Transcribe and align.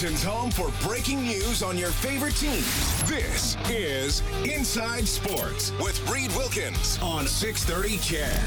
Home 0.00 0.50
for 0.50 0.72
breaking 0.88 1.22
news 1.22 1.62
on 1.62 1.76
your 1.76 1.90
favorite 1.90 2.34
teams. 2.34 3.02
This 3.02 3.58
is 3.68 4.22
Inside 4.42 5.06
Sports 5.06 5.70
with 5.82 6.10
Reid 6.10 6.34
Wilkins 6.34 6.98
on 7.02 7.26
630 7.26 7.98
CHED. 7.98 8.40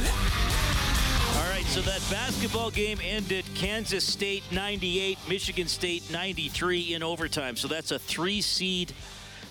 All 1.37 1.49
right, 1.51 1.63
so 1.67 1.81
that 1.81 2.01
basketball 2.09 2.71
game 2.71 2.99
ended 3.01 3.45
Kansas 3.53 4.03
State 4.03 4.43
98, 4.51 5.19
Michigan 5.29 5.67
State 5.67 6.03
93 6.11 6.95
in 6.95 7.03
overtime. 7.03 7.55
So 7.55 7.67
that's 7.67 7.91
a 7.91 7.99
three 7.99 8.41
seed 8.41 8.91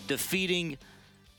defeating 0.08 0.78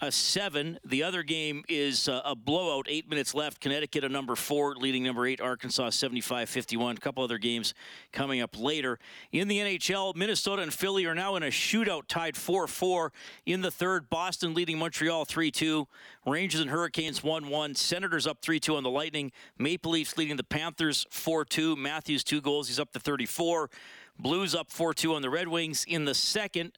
a 0.05 0.12
seven. 0.12 0.77
The 0.86 1.02
other 1.02 1.23
game 1.23 1.64
is 1.68 2.08
uh, 2.08 2.22
a 2.23 2.36
blowout, 2.36 2.86
eight 2.88 3.09
minutes 3.09 3.34
left. 3.34 3.59
Connecticut, 3.59 4.04
a 4.04 4.09
number 4.09 4.36
four, 4.36 4.76
leading 4.76 5.04
number 5.04 5.26
eight, 5.26 5.42
Arkansas 5.42 5.89
75 5.89 6.47
51. 6.47 6.97
A 6.97 7.00
couple 7.00 7.23
other 7.23 7.39
games 7.39 7.73
coming 8.12 8.39
up 8.39 8.58
later. 8.58 9.00
In 9.31 9.47
the 9.47 9.58
NHL, 9.58 10.16
Minnesota 10.16 10.62
and 10.62 10.72
Philly 10.72 11.06
are 11.06 11.16
now 11.16 11.36
in 11.36 11.44
a 11.44 11.47
shootout 11.47 12.03
tied 12.08 12.38
4 12.38 12.67
4 12.67 13.12
in 13.47 13.62
the 13.62 13.72
third. 13.72 14.09
Boston 14.09 14.53
leading 14.53 14.78
Montreal 14.78 15.25
3 15.25 15.50
2. 15.50 15.88
Rangers 16.28 16.62
and 16.62 16.69
Hurricanes 16.69 17.23
1 17.23 17.50
1. 17.50 17.75
Senators 17.75 18.28
up 18.28 18.42
3 18.42 18.59
2 18.59 18.75
on 18.75 18.84
the 18.84 18.90
Lightning. 18.92 19.31
Maple 19.58 19.92
Leafs 19.92 20.17
leading 20.17 20.38
the 20.38 20.44
Panthers 20.44 21.08
4 21.09 21.45
2. 21.45 21.75
Matthews, 21.75 22.23
two 22.23 22.42
goals. 22.42 22.67
He's 22.67 22.80
up 22.80 22.92
to 22.94 23.00
34. 23.00 23.72
Blues 24.19 24.53
up 24.53 24.69
4 24.69 24.94
2 24.94 25.16
on 25.16 25.23
the 25.23 25.31
Red 25.31 25.47
Wings. 25.47 25.84
In 25.88 26.06
the 26.06 26.14
second, 26.14 26.78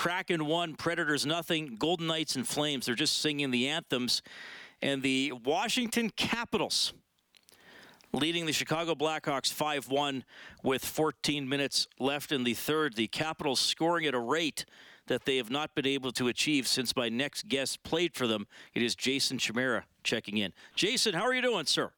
Kraken 0.00 0.46
one, 0.46 0.76
Predators 0.76 1.26
nothing. 1.26 1.76
Golden 1.78 2.06
Knights 2.06 2.34
and 2.34 2.48
Flames, 2.48 2.86
they're 2.86 2.94
just 2.94 3.20
singing 3.20 3.50
the 3.50 3.68
anthems. 3.68 4.22
And 4.80 5.02
the 5.02 5.34
Washington 5.44 6.08
Capitals 6.08 6.94
leading 8.10 8.46
the 8.46 8.52
Chicago 8.54 8.94
Blackhawks 8.94 9.52
5 9.52 9.90
1 9.90 10.24
with 10.64 10.82
14 10.82 11.46
minutes 11.46 11.86
left 11.98 12.32
in 12.32 12.44
the 12.44 12.54
third. 12.54 12.96
The 12.96 13.08
Capitals 13.08 13.60
scoring 13.60 14.06
at 14.06 14.14
a 14.14 14.18
rate 14.18 14.64
that 15.08 15.26
they 15.26 15.36
have 15.36 15.50
not 15.50 15.74
been 15.74 15.86
able 15.86 16.12
to 16.12 16.28
achieve 16.28 16.66
since 16.66 16.96
my 16.96 17.10
next 17.10 17.48
guest 17.48 17.82
played 17.82 18.14
for 18.14 18.26
them. 18.26 18.46
It 18.72 18.82
is 18.82 18.94
Jason 18.94 19.36
Chimera 19.36 19.84
checking 20.02 20.38
in. 20.38 20.54
Jason, 20.74 21.12
how 21.12 21.24
are 21.24 21.34
you 21.34 21.42
doing, 21.42 21.66
sir? 21.66 21.90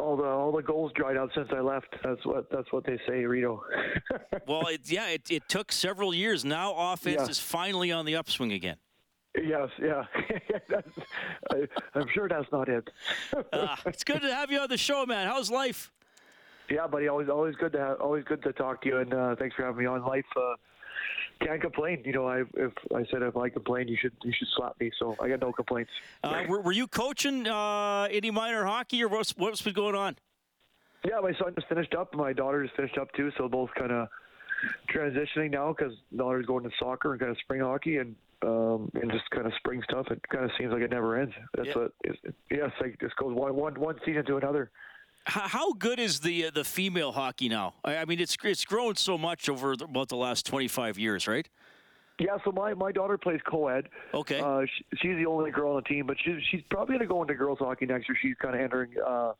All 0.00 0.16
the 0.16 0.24
all 0.24 0.52
the 0.52 0.62
goals 0.62 0.92
dried 0.94 1.16
out 1.16 1.30
since 1.34 1.48
I 1.52 1.60
left. 1.60 1.94
That's 2.02 2.24
what 2.24 2.50
that's 2.50 2.72
what 2.72 2.84
they 2.84 2.98
say, 3.06 3.24
Rito. 3.24 3.62
well, 4.46 4.66
it, 4.68 4.90
yeah, 4.90 5.08
it, 5.08 5.30
it 5.30 5.42
took 5.48 5.70
several 5.72 6.14
years. 6.14 6.44
Now 6.44 6.74
offense 6.92 7.22
Yeah. 7.22 7.28
is 7.28 7.38
finally 7.38 7.92
on 7.92 8.04
the 8.06 8.16
upswing 8.16 8.52
again. 8.52 8.76
yes, 9.40 9.68
yeah. 9.80 10.04
I, 11.52 11.66
I'm 11.94 12.08
sure 12.12 12.28
that's 12.28 12.50
not 12.50 12.68
it. 12.68 12.88
Uh, 13.52 13.76
it's 13.86 14.02
good 14.04 14.22
to 14.22 14.34
have 14.34 14.50
you 14.50 14.58
on 14.58 14.68
the 14.68 14.76
show, 14.78 15.06
man. 15.06 15.26
How's 15.28 15.50
life? 15.50 15.92
yeah, 16.68 16.86
buddy. 16.86 17.08
Always 17.08 17.28
always 17.28 17.54
good 17.56 17.72
to 17.72 17.78
have, 17.78 18.00
always 18.00 18.24
good 18.24 18.42
to 18.42 18.52
talk 18.52 18.82
to 18.82 18.88
you, 18.88 18.98
and 18.98 19.12
uh, 19.14 19.36
thanks 19.36 19.54
for 19.56 19.64
having 19.64 19.78
me 19.80 19.86
on. 19.86 20.04
Life 20.04 20.24
uh, 20.36 20.54
can't 21.40 21.60
complain. 21.60 22.02
You 22.04 22.12
know, 22.12 22.26
I 22.28 22.40
if 22.56 22.72
I 22.94 23.04
said 23.10 23.22
if 23.22 23.36
I 23.36 23.48
complain, 23.48 23.88
you 23.88 23.96
should 24.00 24.12
you 24.22 24.32
should 24.32 24.48
slap 24.56 24.78
me. 24.80 24.90
So 24.98 25.16
I 25.20 25.28
got 25.28 25.40
no 25.40 25.52
complaints. 25.52 25.90
Uh, 26.22 26.44
were, 26.48 26.60
were 26.60 26.72
you 26.72 26.86
coaching 26.86 27.46
uh, 27.48 28.08
any 28.10 28.30
minor 28.30 28.64
hockey, 28.64 29.02
or 29.02 29.08
what's, 29.08 29.36
what's 29.36 29.62
been 29.62 29.72
going 29.74 29.94
on? 29.94 30.16
Yeah, 31.04 31.20
my 31.22 31.32
son 31.34 31.54
just 31.54 31.68
finished 31.68 31.94
up. 31.94 32.14
My 32.14 32.32
daughter 32.32 32.62
just 32.62 32.76
finished 32.76 32.98
up 32.98 33.12
too. 33.14 33.30
So 33.38 33.48
both 33.48 33.70
kind 33.78 33.90
of 33.90 34.08
transitioning 34.94 35.50
now 35.52 35.74
because 35.76 35.94
daughter's 36.14 36.46
going 36.46 36.64
to 36.64 36.70
soccer 36.78 37.12
and 37.12 37.20
kind 37.20 37.30
of 37.32 37.38
spring 37.38 37.62
hockey 37.62 37.96
and 37.98 38.14
um, 38.42 38.90
and 38.94 39.10
just 39.10 39.28
kind 39.30 39.46
of 39.46 39.52
spring 39.54 39.82
stuff. 39.90 40.06
It 40.10 40.20
kind 40.28 40.44
of 40.44 40.50
seems 40.58 40.72
like 40.72 40.82
it 40.82 40.90
never 40.90 41.16
ends. 41.18 41.34
That's 41.56 41.68
Yeah. 41.68 41.74
what. 41.78 41.92
It's, 42.04 42.18
yeah, 42.50 42.66
it's 42.66 42.74
like 42.80 42.98
this 43.00 43.12
goes 43.18 43.34
one 43.34 43.54
one 43.54 43.78
one 43.80 43.96
season 44.04 44.24
to 44.26 44.36
another. 44.36 44.70
How, 45.26 45.72
good 45.74 46.00
is 46.00 46.20
the 46.20 46.46
uh, 46.46 46.50
the 46.52 46.64
female 46.64 47.12
hockey 47.12 47.48
now? 47.48 47.74
I, 47.84 47.98
I 47.98 48.04
mean, 48.04 48.20
it's 48.20 48.36
it's 48.42 48.64
grown 48.64 48.96
so 48.96 49.18
much 49.18 49.48
over 49.48 49.76
the, 49.76 49.84
about 49.84 50.08
the 50.08 50.16
last 50.16 50.46
25 50.46 50.98
years, 50.98 51.28
right? 51.28 51.48
Yeah, 52.18 52.36
so 52.44 52.52
my, 52.52 52.74
my 52.74 52.92
daughter 52.92 53.16
plays 53.16 53.40
co-ed. 53.48 53.88
Okay. 54.12 54.40
Uh, 54.40 54.60
she, 54.62 54.84
she's 55.00 55.16
the 55.16 55.24
only 55.24 55.50
girl 55.50 55.70
on 55.70 55.76
the 55.76 55.88
team, 55.88 56.06
but 56.06 56.16
she's 56.22 56.36
she's 56.50 56.62
probably 56.70 56.94
going 56.96 57.06
to 57.08 57.12
go 57.12 57.22
into 57.22 57.34
girls 57.34 57.58
hockey 57.58 57.86
next 57.86 58.08
year. 58.08 58.18
She's 58.20 58.34
kind 58.40 58.54
of 58.54 58.60
entering 58.60 58.90
uh, 59.06 59.32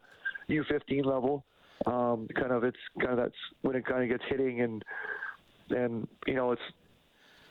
U15 0.49 1.05
level. 1.05 1.45
Um, 1.87 2.29
kind 2.35 2.53
of 2.53 2.65
it's 2.65 2.79
kind 2.99 3.13
of 3.13 3.17
that's 3.17 3.35
when 3.63 3.75
it 3.75 3.87
kind 3.87 4.03
of 4.03 4.09
gets 4.09 4.23
hitting 4.29 4.61
and 4.61 4.85
and 5.71 6.07
you 6.27 6.35
know 6.35 6.53
it's 6.53 6.63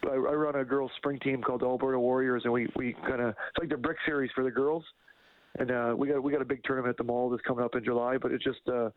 I, 0.03 0.13
I 0.13 0.33
run 0.33 0.55
a 0.55 0.63
girls 0.63 0.91
spring 0.97 1.19
team 1.19 1.41
called 1.41 1.61
the 1.61 1.65
Alberta 1.65 1.99
Warriors, 1.99 2.43
and 2.43 2.53
we 2.53 2.67
we 2.75 2.93
kind 3.07 3.21
of 3.21 3.29
it's 3.29 3.59
like 3.59 3.69
the 3.69 3.77
brick 3.77 3.97
series 4.05 4.31
for 4.33 4.43
the 4.43 4.51
girls, 4.51 4.83
and 5.57 5.71
uh, 5.71 5.93
we 5.97 6.07
got 6.07 6.21
we 6.21 6.31
got 6.31 6.41
a 6.41 6.45
big 6.45 6.63
tournament 6.63 6.91
at 6.91 6.97
the 6.97 7.03
mall 7.03 7.29
that's 7.29 7.43
coming 7.43 7.63
up 7.63 7.75
in 7.75 7.83
July. 7.83 8.17
But 8.17 8.31
it's 8.31 8.43
just 8.43 8.59
uh, 8.67 8.89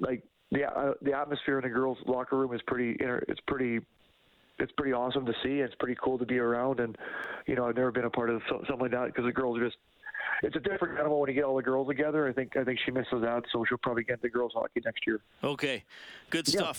like 0.00 0.22
the 0.50 0.64
uh, 0.64 0.94
the 1.02 1.12
atmosphere 1.12 1.58
in 1.58 1.64
the 1.64 1.74
girls 1.74 1.98
locker 2.06 2.36
room 2.36 2.54
is 2.54 2.60
pretty 2.66 2.96
it's 3.00 3.40
pretty 3.46 3.80
it's 4.58 4.72
pretty 4.72 4.92
awesome 4.92 5.26
to 5.26 5.32
see. 5.42 5.60
It's 5.60 5.74
pretty 5.78 5.96
cool 6.02 6.18
to 6.18 6.26
be 6.26 6.38
around, 6.38 6.80
and 6.80 6.96
you 7.46 7.56
know 7.56 7.66
I've 7.66 7.76
never 7.76 7.92
been 7.92 8.04
a 8.04 8.10
part 8.10 8.30
of 8.30 8.42
something 8.48 8.78
like 8.78 8.90
that 8.92 9.06
because 9.06 9.24
the 9.24 9.32
girls 9.32 9.58
are 9.58 9.64
just. 9.64 9.76
It's 10.42 10.54
a 10.54 10.60
different 10.60 11.00
animal 11.00 11.20
when 11.20 11.30
you 11.30 11.34
get 11.34 11.44
all 11.44 11.56
the 11.56 11.62
girls 11.62 11.88
together. 11.88 12.28
I 12.28 12.32
think 12.32 12.56
I 12.56 12.62
think 12.62 12.78
she 12.84 12.92
misses 12.92 13.24
out, 13.24 13.44
so 13.50 13.64
she'll 13.68 13.78
probably 13.78 14.04
get 14.04 14.22
the 14.22 14.28
girls 14.28 14.52
hockey 14.54 14.80
next 14.84 15.06
year. 15.06 15.20
Okay, 15.42 15.84
good 16.30 16.52
Yeah. 16.52 16.72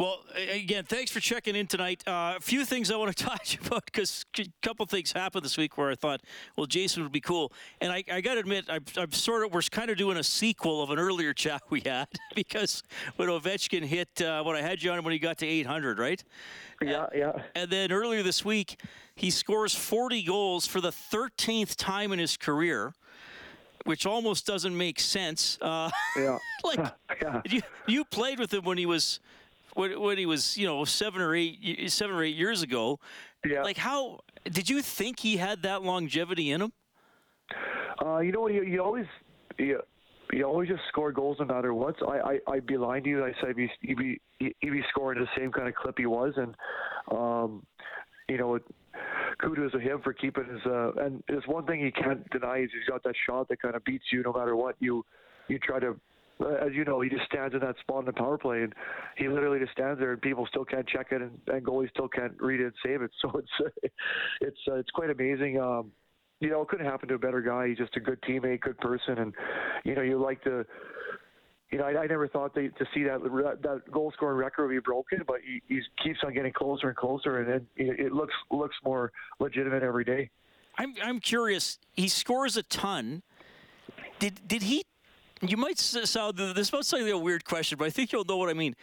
Well, 0.00 0.24
again, 0.34 0.84
thanks 0.84 1.10
for 1.10 1.20
checking 1.20 1.54
in 1.54 1.66
tonight. 1.66 2.02
Uh, 2.06 2.32
a 2.34 2.40
few 2.40 2.64
things 2.64 2.90
I 2.90 2.96
want 2.96 3.14
to 3.14 3.24
talk 3.24 3.44
to 3.44 3.58
about 3.66 3.84
because 3.84 4.24
a 4.38 4.46
couple 4.62 4.86
things 4.86 5.12
happened 5.12 5.44
this 5.44 5.58
week 5.58 5.76
where 5.76 5.90
I 5.90 5.94
thought, 5.94 6.22
well, 6.56 6.64
Jason 6.64 7.02
would 7.02 7.12
be 7.12 7.20
cool. 7.20 7.52
And 7.82 7.92
I, 7.92 8.02
I 8.10 8.22
got 8.22 8.34
to 8.34 8.40
admit, 8.40 8.64
I'm, 8.70 8.82
I'm 8.96 9.12
sort 9.12 9.44
of 9.44 9.52
we're 9.52 9.60
kind 9.60 9.90
of 9.90 9.98
doing 9.98 10.16
a 10.16 10.22
sequel 10.22 10.82
of 10.82 10.88
an 10.88 10.98
earlier 10.98 11.34
chat 11.34 11.60
we 11.68 11.82
had 11.84 12.08
because 12.34 12.82
when 13.16 13.28
Ovechkin 13.28 13.82
hit 13.82 14.22
uh, 14.22 14.42
when 14.42 14.56
I 14.56 14.62
had 14.62 14.82
you 14.82 14.90
on 14.90 15.04
when 15.04 15.12
he 15.12 15.18
got 15.18 15.36
to 15.36 15.46
800, 15.46 15.98
right? 15.98 16.24
Yeah, 16.80 17.04
yeah. 17.14 17.32
And 17.54 17.70
then 17.70 17.92
earlier 17.92 18.22
this 18.22 18.42
week, 18.42 18.80
he 19.16 19.28
scores 19.28 19.74
40 19.74 20.22
goals 20.22 20.66
for 20.66 20.80
the 20.80 20.92
13th 20.92 21.76
time 21.76 22.12
in 22.12 22.18
his 22.18 22.38
career, 22.38 22.94
which 23.84 24.06
almost 24.06 24.46
doesn't 24.46 24.74
make 24.74 24.98
sense. 24.98 25.58
Uh, 25.60 25.90
Yeah. 26.16 26.38
like 26.64 26.78
yeah. 27.22 27.42
you, 27.44 27.60
you 27.86 28.04
played 28.06 28.38
with 28.38 28.54
him 28.54 28.64
when 28.64 28.78
he 28.78 28.86
was 28.86 29.20
when, 29.74 30.00
when 30.00 30.18
he 30.18 30.26
was 30.26 30.56
you 30.56 30.66
know 30.66 30.84
seven 30.84 31.20
or 31.20 31.34
eight 31.34 31.90
seven 31.90 32.14
or 32.14 32.22
eight 32.22 32.36
years 32.36 32.62
ago. 32.62 32.98
Yeah. 33.44 33.62
Like 33.62 33.78
how 33.78 34.20
did 34.44 34.68
you 34.68 34.82
think 34.82 35.20
he 35.20 35.36
had 35.36 35.62
that 35.62 35.82
longevity 35.82 36.50
in 36.50 36.62
him? 36.62 36.72
Uh, 38.04 38.18
you 38.18 38.32
know? 38.32 38.48
You, 38.48 38.62
you 38.62 38.82
always 38.82 39.06
you, 39.58 39.80
you 40.32 40.44
always 40.44 40.68
just 40.68 40.82
score 40.88 41.12
goals 41.12 41.38
no 41.40 41.46
matter 41.46 41.74
what. 41.74 41.96
So 41.98 42.08
I, 42.08 42.32
I 42.32 42.52
I'd 42.52 42.66
be 42.66 42.76
lying 42.76 43.04
to 43.04 43.10
you. 43.10 43.24
I 43.24 43.32
said 43.40 43.48
he'd 43.48 43.56
be 43.56 43.70
he'd 43.80 43.98
be, 43.98 44.20
he'd 44.38 44.70
be 44.70 44.84
scoring 44.90 45.20
the 45.20 45.28
same 45.36 45.52
kind 45.52 45.68
of 45.68 45.74
clip 45.74 45.98
he 45.98 46.06
was, 46.06 46.34
and 46.36 46.54
um, 47.10 47.66
you 48.28 48.38
know, 48.38 48.54
it, 48.54 48.62
kudos 49.40 49.72
to 49.72 49.78
him 49.78 50.00
for 50.02 50.12
keeping 50.12 50.44
his. 50.44 50.60
Uh, 50.64 50.92
and 51.00 51.22
there's 51.28 51.46
one 51.46 51.66
thing 51.66 51.84
he 51.84 51.90
can't 51.90 52.28
deny 52.30 52.58
is 52.58 52.70
he's 52.72 52.88
got 52.88 53.02
that 53.04 53.14
shot 53.26 53.48
that 53.48 53.60
kind 53.60 53.74
of 53.74 53.84
beats 53.84 54.04
you 54.12 54.22
no 54.22 54.32
matter 54.32 54.56
what 54.56 54.76
you 54.80 55.04
you 55.48 55.58
try 55.58 55.78
to. 55.80 55.98
As 56.40 56.72
you 56.72 56.84
know, 56.84 57.00
he 57.00 57.10
just 57.10 57.24
stands 57.26 57.54
in 57.54 57.60
that 57.60 57.76
spot 57.80 58.00
in 58.00 58.06
the 58.06 58.12
power 58.12 58.38
play, 58.38 58.62
and 58.62 58.74
he 59.16 59.28
literally 59.28 59.58
just 59.58 59.72
stands 59.72 60.00
there, 60.00 60.12
and 60.12 60.22
people 60.22 60.46
still 60.46 60.64
can't 60.64 60.88
check 60.88 61.08
it, 61.10 61.20
and, 61.20 61.38
and 61.48 61.64
goalies 61.64 61.90
still 61.90 62.08
can't 62.08 62.32
read 62.38 62.60
it 62.60 62.64
and 62.64 62.74
save 62.84 63.02
it. 63.02 63.10
So 63.20 63.38
it's 63.38 63.72
it's 64.40 64.58
uh, 64.68 64.74
it's 64.76 64.90
quite 64.90 65.10
amazing. 65.10 65.60
Um, 65.60 65.92
you 66.40 66.48
know, 66.48 66.62
it 66.62 66.68
couldn't 66.68 66.86
happen 66.86 67.08
to 67.10 67.14
a 67.14 67.18
better 67.18 67.42
guy. 67.42 67.68
He's 67.68 67.76
just 67.76 67.96
a 67.96 68.00
good 68.00 68.20
teammate, 68.22 68.60
good 68.62 68.78
person, 68.78 69.18
and 69.18 69.34
you 69.84 69.94
know, 69.94 70.02
you 70.02 70.20
like 70.20 70.42
to. 70.44 70.64
You 71.70 71.78
know, 71.78 71.84
I, 71.84 72.02
I 72.02 72.06
never 72.06 72.26
thought 72.26 72.52
they, 72.52 72.66
to 72.66 72.86
see 72.92 73.04
that 73.04 73.20
that 73.62 73.82
goal 73.92 74.10
scoring 74.16 74.38
record 74.38 74.66
would 74.66 74.74
be 74.74 74.80
broken, 74.80 75.20
but 75.26 75.36
he, 75.44 75.62
he 75.68 75.80
keeps 76.02 76.18
on 76.24 76.34
getting 76.34 76.52
closer 76.52 76.88
and 76.88 76.96
closer, 76.96 77.38
and 77.38 77.66
it, 77.76 78.00
it 78.06 78.12
looks 78.12 78.34
looks 78.50 78.74
more 78.82 79.12
legitimate 79.38 79.82
every 79.82 80.04
day. 80.04 80.30
I'm 80.78 80.94
I'm 81.02 81.20
curious. 81.20 81.78
He 81.92 82.08
scores 82.08 82.56
a 82.56 82.62
ton. 82.62 83.22
Did 84.18 84.48
did 84.48 84.62
he? 84.62 84.82
You 85.42 85.56
might 85.56 85.78
sound 85.78 86.36
this 86.36 86.72
might 86.72 86.84
sound 86.84 87.04
like 87.04 87.12
a 87.12 87.18
weird 87.18 87.44
question, 87.44 87.78
but 87.78 87.86
I 87.86 87.90
think 87.90 88.12
you'll 88.12 88.24
know 88.24 88.36
what 88.36 88.50
I 88.50 88.54
mean. 88.54 88.74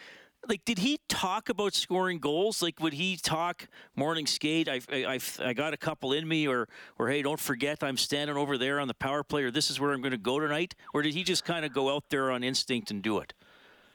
like 0.48 0.64
did 0.64 0.78
he 0.78 0.98
talk 1.08 1.48
about 1.48 1.74
scoring 1.74 2.18
goals 2.18 2.62
like 2.62 2.78
would 2.80 2.92
he 2.92 3.16
talk 3.16 3.68
morning 3.96 4.26
skate 4.26 4.68
I, 4.68 4.80
I, 4.92 5.18
I 5.40 5.52
got 5.52 5.74
a 5.74 5.76
couple 5.76 6.12
in 6.12 6.26
me 6.28 6.46
or 6.46 6.68
or 6.98 7.08
hey 7.08 7.22
don't 7.22 7.40
forget 7.40 7.82
i'm 7.82 7.96
standing 7.96 8.36
over 8.36 8.56
there 8.56 8.78
on 8.78 8.86
the 8.88 8.94
power 8.94 9.24
play 9.24 9.42
or 9.42 9.50
this 9.50 9.68
is 9.70 9.80
where 9.80 9.92
i'm 9.92 10.00
going 10.00 10.12
to 10.12 10.16
go 10.16 10.38
tonight 10.38 10.74
or 10.94 11.02
did 11.02 11.14
he 11.14 11.24
just 11.24 11.44
kind 11.44 11.64
of 11.64 11.72
go 11.72 11.94
out 11.94 12.04
there 12.10 12.30
on 12.30 12.44
instinct 12.44 12.90
and 12.92 13.02
do 13.02 13.18
it 13.18 13.34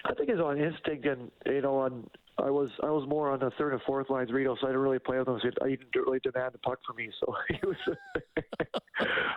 i 0.06 0.14
think 0.14 0.30
it's 0.30 0.42
on 0.42 0.60
instinct 0.60 1.06
and 1.06 1.32
you 1.46 1.62
know 1.62 1.78
on 1.80 2.10
I 2.40 2.50
was 2.50 2.70
I 2.82 2.90
was 2.90 3.08
more 3.08 3.32
on 3.32 3.40
the 3.40 3.52
third 3.58 3.74
and 3.74 3.82
fourth 3.84 4.10
lines, 4.10 4.32
Rito, 4.32 4.56
so 4.60 4.66
I 4.66 4.70
didn't 4.70 4.82
really 4.82 5.00
play 5.00 5.20
with 5.20 5.28
him. 5.28 5.40
So 5.42 5.50
I 5.64 5.70
didn't 5.70 5.96
really 5.96 6.20
demand 6.24 6.54
the 6.54 6.58
puck 6.60 6.80
for 6.86 6.94
me. 6.94 7.12
So 7.20 7.36
he 7.50 7.60
was 7.66 7.76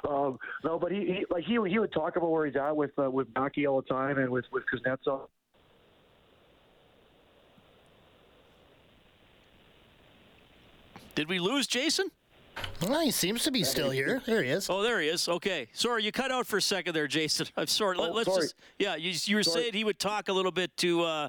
um, 0.08 0.38
no, 0.64 0.78
but 0.78 0.92
he, 0.92 1.00
he 1.00 1.26
like 1.30 1.44
he 1.44 1.58
he 1.68 1.78
would 1.78 1.92
talk 1.92 2.16
about 2.16 2.30
where 2.30 2.46
he's 2.46 2.56
at 2.56 2.74
with 2.74 2.92
uh, 2.98 3.10
with 3.10 3.32
Backy 3.34 3.66
all 3.66 3.82
the 3.82 3.88
time 3.88 4.18
and 4.18 4.30
with 4.30 4.46
with 4.50 4.64
Kuznetsov. 4.72 5.28
Did 11.14 11.28
we 11.28 11.38
lose 11.38 11.66
Jason? 11.66 12.10
Well, 12.82 13.00
he 13.00 13.10
seems 13.10 13.42
to 13.44 13.50
be 13.50 13.64
still 13.64 13.90
here. 13.90 14.22
There 14.26 14.42
he 14.42 14.50
is. 14.50 14.68
Oh, 14.68 14.82
there 14.82 15.00
he 15.00 15.08
is. 15.08 15.28
Okay. 15.28 15.68
Sorry, 15.72 16.02
you 16.04 16.12
cut 16.12 16.30
out 16.30 16.46
for 16.46 16.58
a 16.58 16.62
second 16.62 16.94
there, 16.94 17.06
Jason. 17.06 17.46
I'm 17.56 17.66
sorry. 17.66 17.96
Let, 17.96 18.14
us 18.14 18.26
just. 18.26 18.54
Yeah, 18.78 18.96
you, 18.96 19.12
you 19.24 19.36
were 19.36 19.42
sorry. 19.42 19.62
saying 19.62 19.74
he 19.74 19.84
would 19.84 19.98
talk 19.98 20.28
a 20.28 20.32
little 20.32 20.52
bit 20.52 20.76
to 20.78 21.02
uh, 21.02 21.28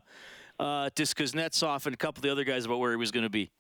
uh, 0.60 0.90
to 0.96 1.04
Kuznetsov 1.04 1.86
and 1.86 1.94
a 1.94 1.98
couple 1.98 2.20
of 2.20 2.24
the 2.24 2.32
other 2.32 2.44
guys 2.44 2.66
about 2.66 2.80
where 2.80 2.92
he 2.92 2.98
was 2.98 3.12
going 3.12 3.26
to 3.26 3.30
be. 3.30 3.52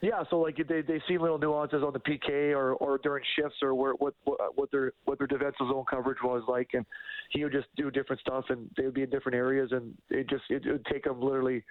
Yeah, 0.00 0.22
so 0.28 0.38
like 0.40 0.56
they 0.68 0.82
they 0.82 1.00
see 1.08 1.16
little 1.16 1.38
nuances 1.38 1.82
on 1.82 1.94
the 1.94 2.00
PK 2.00 2.54
or, 2.54 2.74
or 2.74 2.98
during 2.98 3.24
shifts 3.36 3.56
or 3.62 3.74
where, 3.74 3.92
what 3.94 4.12
what 4.54 4.70
their 4.70 4.92
what 5.06 5.16
their 5.16 5.26
defensive 5.26 5.66
zone 5.68 5.84
coverage 5.88 6.18
was 6.22 6.42
like, 6.46 6.70
and 6.74 6.84
he 7.30 7.42
would 7.42 7.52
just 7.52 7.68
do 7.76 7.90
different 7.90 8.20
stuff, 8.20 8.44
and 8.50 8.68
they 8.76 8.84
would 8.84 8.92
be 8.92 9.02
in 9.02 9.08
different 9.08 9.36
areas, 9.36 9.70
and 9.72 9.94
it 10.10 10.28
just 10.28 10.42
it 10.50 10.62
would 10.66 10.84
take 10.86 11.04
them 11.04 11.22
literally 11.22 11.64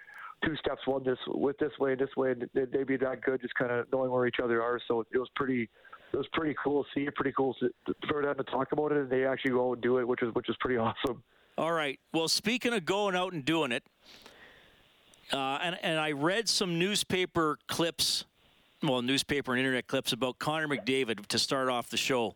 two 0.43 0.55
steps 0.57 0.81
one 0.85 1.03
this 1.03 1.17
with 1.27 1.57
this 1.59 1.71
way 1.79 1.91
and 1.91 2.01
this 2.01 2.09
way, 2.17 2.31
and 2.31 2.49
they'd 2.53 2.87
be 2.87 2.97
that 2.97 3.21
good, 3.21 3.41
just 3.41 3.53
kind 3.55 3.71
of 3.71 3.85
knowing 3.91 4.11
where 4.11 4.25
each 4.25 4.37
other 4.43 4.61
are. 4.61 4.79
So 4.87 5.05
it 5.11 5.17
was 5.17 5.29
pretty, 5.35 5.69
it 6.11 6.17
was 6.17 6.27
pretty 6.33 6.55
cool 6.63 6.83
to 6.83 6.89
see. 6.95 7.05
It, 7.05 7.15
pretty 7.15 7.33
cool 7.35 7.55
to, 7.59 7.69
for 8.09 8.23
them 8.23 8.35
to 8.37 8.43
talk 8.45 8.71
about 8.71 8.91
it, 8.91 8.97
and 8.97 9.09
they 9.09 9.25
actually 9.25 9.51
go 9.51 9.69
out 9.69 9.73
and 9.73 9.81
do 9.81 9.99
it, 9.99 10.07
which 10.07 10.23
is 10.23 10.33
which 10.33 10.49
is 10.49 10.55
pretty 10.59 10.77
awesome. 10.77 11.23
All 11.57 11.71
right. 11.71 11.99
Well, 12.13 12.27
speaking 12.27 12.73
of 12.73 12.85
going 12.85 13.15
out 13.15 13.33
and 13.33 13.45
doing 13.45 13.71
it, 13.71 13.83
uh, 15.31 15.59
and 15.61 15.77
and 15.81 15.99
I 15.99 16.11
read 16.11 16.49
some 16.49 16.79
newspaper 16.79 17.57
clips, 17.67 18.25
well, 18.81 19.01
newspaper 19.01 19.53
and 19.53 19.59
internet 19.59 19.87
clips 19.87 20.13
about 20.13 20.39
Connor 20.39 20.67
McDavid 20.67 21.27
to 21.27 21.39
start 21.39 21.69
off 21.69 21.89
the 21.89 21.97
show, 21.97 22.35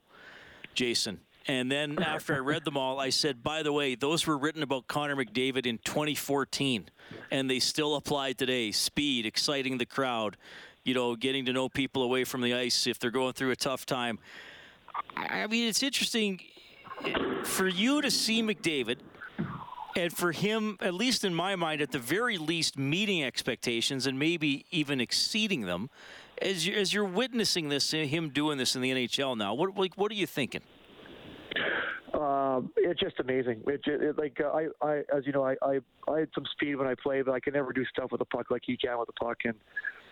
Jason. 0.73 1.19
And 1.47 1.71
then 1.71 2.03
after 2.03 2.35
I 2.35 2.39
read 2.39 2.65
them 2.65 2.75
all, 2.75 2.99
I 2.99 3.09
said, 3.09 3.41
by 3.41 3.63
the 3.63 3.71
way, 3.71 3.95
those 3.95 4.27
were 4.27 4.37
written 4.37 4.63
about 4.63 4.87
Connor 4.87 5.15
McDavid 5.15 5.65
in 5.65 5.77
2014, 5.77 6.89
and 7.31 7.49
they 7.49 7.59
still 7.59 7.95
apply 7.95 8.33
today. 8.33 8.71
Speed, 8.71 9.25
exciting 9.25 9.77
the 9.77 9.85
crowd, 9.85 10.35
you 10.83 10.93
know, 10.93 11.15
getting 11.15 11.45
to 11.45 11.53
know 11.53 11.69
people 11.69 12.03
away 12.03 12.25
from 12.25 12.41
the 12.41 12.53
ice 12.53 12.85
if 12.85 12.99
they're 12.99 13.11
going 13.11 13.31
through 13.31 13.51
a 13.51 13.55
tough 13.55 13.85
time. 13.85 14.19
I 15.15 15.47
mean, 15.47 15.69
it's 15.69 15.83
interesting 15.83 16.41
for 17.43 17.67
you 17.67 18.01
to 18.01 18.11
see 18.11 18.41
McDavid 18.41 18.97
and 19.97 20.15
for 20.15 20.31
him, 20.31 20.77
at 20.79 20.93
least 20.93 21.23
in 21.23 21.33
my 21.33 21.55
mind, 21.55 21.81
at 21.81 21.91
the 21.91 21.99
very 21.99 22.37
least, 22.37 22.77
meeting 22.77 23.23
expectations 23.23 24.05
and 24.05 24.17
maybe 24.19 24.65
even 24.69 25.01
exceeding 25.01 25.61
them. 25.61 25.89
As, 26.39 26.67
you, 26.67 26.75
as 26.75 26.93
you're 26.93 27.03
witnessing 27.03 27.69
this, 27.69 27.91
him 27.91 28.29
doing 28.29 28.59
this 28.59 28.75
in 28.75 28.83
the 28.83 28.91
NHL 28.91 29.35
now, 29.35 29.55
what 29.55 29.75
like 29.75 29.95
what 29.95 30.11
are 30.11 30.15
you 30.15 30.27
thinking? 30.27 30.61
Um, 32.13 32.71
it's 32.77 32.99
just 32.99 33.19
amazing. 33.19 33.63
It, 33.65 33.81
it 33.87 34.17
like 34.19 34.39
uh, 34.39 34.49
I, 34.49 34.67
I, 34.83 34.97
as 35.15 35.25
you 35.25 35.31
know, 35.31 35.43
I, 35.43 35.55
I, 35.63 35.79
I 36.07 36.19
had 36.19 36.29
some 36.35 36.45
speed 36.51 36.75
when 36.75 36.87
I 36.87 36.93
played, 37.01 37.25
but 37.25 37.31
I 37.31 37.39
can 37.39 37.53
never 37.53 37.73
do 37.73 37.83
stuff 37.85 38.11
with 38.11 38.19
the 38.19 38.25
puck 38.25 38.51
like 38.51 38.61
he 38.65 38.77
can 38.77 38.99
with 38.99 39.07
the 39.07 39.13
puck, 39.13 39.37
and 39.45 39.55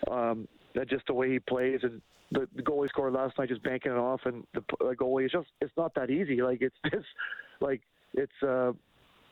um, 0.09 0.47
just 0.89 1.05
the 1.05 1.13
way 1.13 1.29
he 1.29 1.39
plays 1.39 1.81
and 1.83 2.01
the, 2.31 2.47
the 2.55 2.63
goalie 2.63 2.89
scored 2.89 3.13
last 3.13 3.37
night, 3.37 3.49
just 3.49 3.61
banking 3.61 3.91
it 3.91 3.97
off, 3.97 4.21
and 4.25 4.47
the, 4.55 4.63
the 4.79 4.95
goalie 4.95 5.25
is 5.25 5.31
just 5.31 5.47
it's 5.61 5.71
not 5.77 5.93
that 5.93 6.09
easy. 6.09 6.41
Like 6.41 6.61
it's 6.61 6.75
just 6.91 7.05
like 7.61 7.81
it's. 8.15 8.43
Uh, 8.43 8.71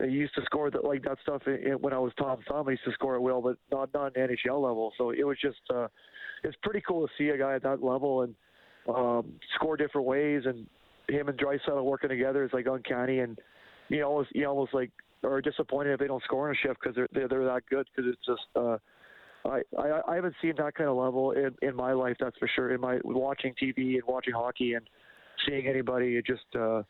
he 0.09 0.17
used 0.17 0.35
to 0.35 0.41
score 0.45 0.69
that 0.71 0.83
like 0.83 1.03
that 1.03 1.17
stuff 1.21 1.41
in, 1.47 1.55
in, 1.55 1.73
when 1.73 1.93
I 1.93 1.99
was 1.99 2.11
Tom 2.17 2.39
Thumb. 2.47 2.65
He 2.67 2.71
used 2.71 2.83
to 2.85 2.91
score 2.93 3.15
at 3.15 3.21
will, 3.21 3.41
but 3.41 3.57
not 3.71 3.93
not 3.93 4.15
an 4.17 4.27
NHL 4.27 4.61
level. 4.61 4.93
So 4.97 5.11
it 5.11 5.23
was 5.23 5.37
just 5.41 5.59
uh, 5.73 5.87
it's 6.43 6.57
pretty 6.63 6.81
cool 6.87 7.07
to 7.07 7.13
see 7.17 7.29
a 7.29 7.37
guy 7.37 7.55
at 7.55 7.63
that 7.63 7.83
level 7.83 8.23
and 8.23 8.35
um, 8.87 9.33
score 9.55 9.77
different 9.77 10.05
ways 10.07 10.43
and 10.45 10.67
him 11.09 11.27
and 11.27 11.37
Draisaitl 11.37 11.83
working 11.83 12.09
together 12.09 12.43
is 12.43 12.51
like 12.53 12.65
uncanny, 12.65 13.19
and 13.19 13.37
you 13.89 14.03
almost 14.03 14.29
you 14.33 14.45
almost 14.47 14.73
like 14.73 14.91
are 15.23 15.41
disappointed 15.41 15.93
if 15.93 15.99
they 15.99 16.07
don't 16.07 16.23
score 16.23 16.49
in 16.49 16.55
a 16.55 16.57
shift 16.57 16.79
because 16.81 16.95
they're, 16.95 17.07
they're 17.13 17.27
they're 17.27 17.45
that 17.45 17.63
good 17.69 17.87
because 17.95 18.11
it's 18.11 18.25
just. 18.25 18.47
Uh, 18.55 18.77
I, 19.45 19.61
I 19.77 20.01
I 20.07 20.15
haven't 20.15 20.35
seen 20.41 20.53
that 20.57 20.73
kind 20.75 20.89
of 20.89 20.95
level 20.95 21.31
in, 21.31 21.53
in 21.61 21.75
my 21.75 21.91
life. 21.91 22.15
That's 22.19 22.37
for 22.37 22.49
sure. 22.55 22.73
In 22.73 22.79
my 22.79 22.99
watching 23.03 23.53
TV 23.61 23.95
and 23.95 24.03
watching 24.07 24.33
hockey 24.33 24.73
and 24.73 24.89
seeing 25.45 25.67
anybody, 25.67 26.15
it 26.15 26.25
just 26.25 26.45
uh, 26.57 26.83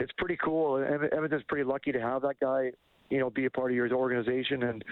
it's 0.00 0.12
pretty 0.18 0.36
cool. 0.36 0.82
Edmonton's 0.82 1.44
pretty 1.48 1.64
lucky 1.64 1.92
to 1.92 2.00
have 2.00 2.22
that 2.22 2.40
guy, 2.40 2.72
you 3.10 3.18
know, 3.18 3.30
be 3.30 3.44
a 3.44 3.50
part 3.50 3.70
of 3.70 3.76
your 3.76 3.90
organization. 3.92 4.64
And 4.64 4.84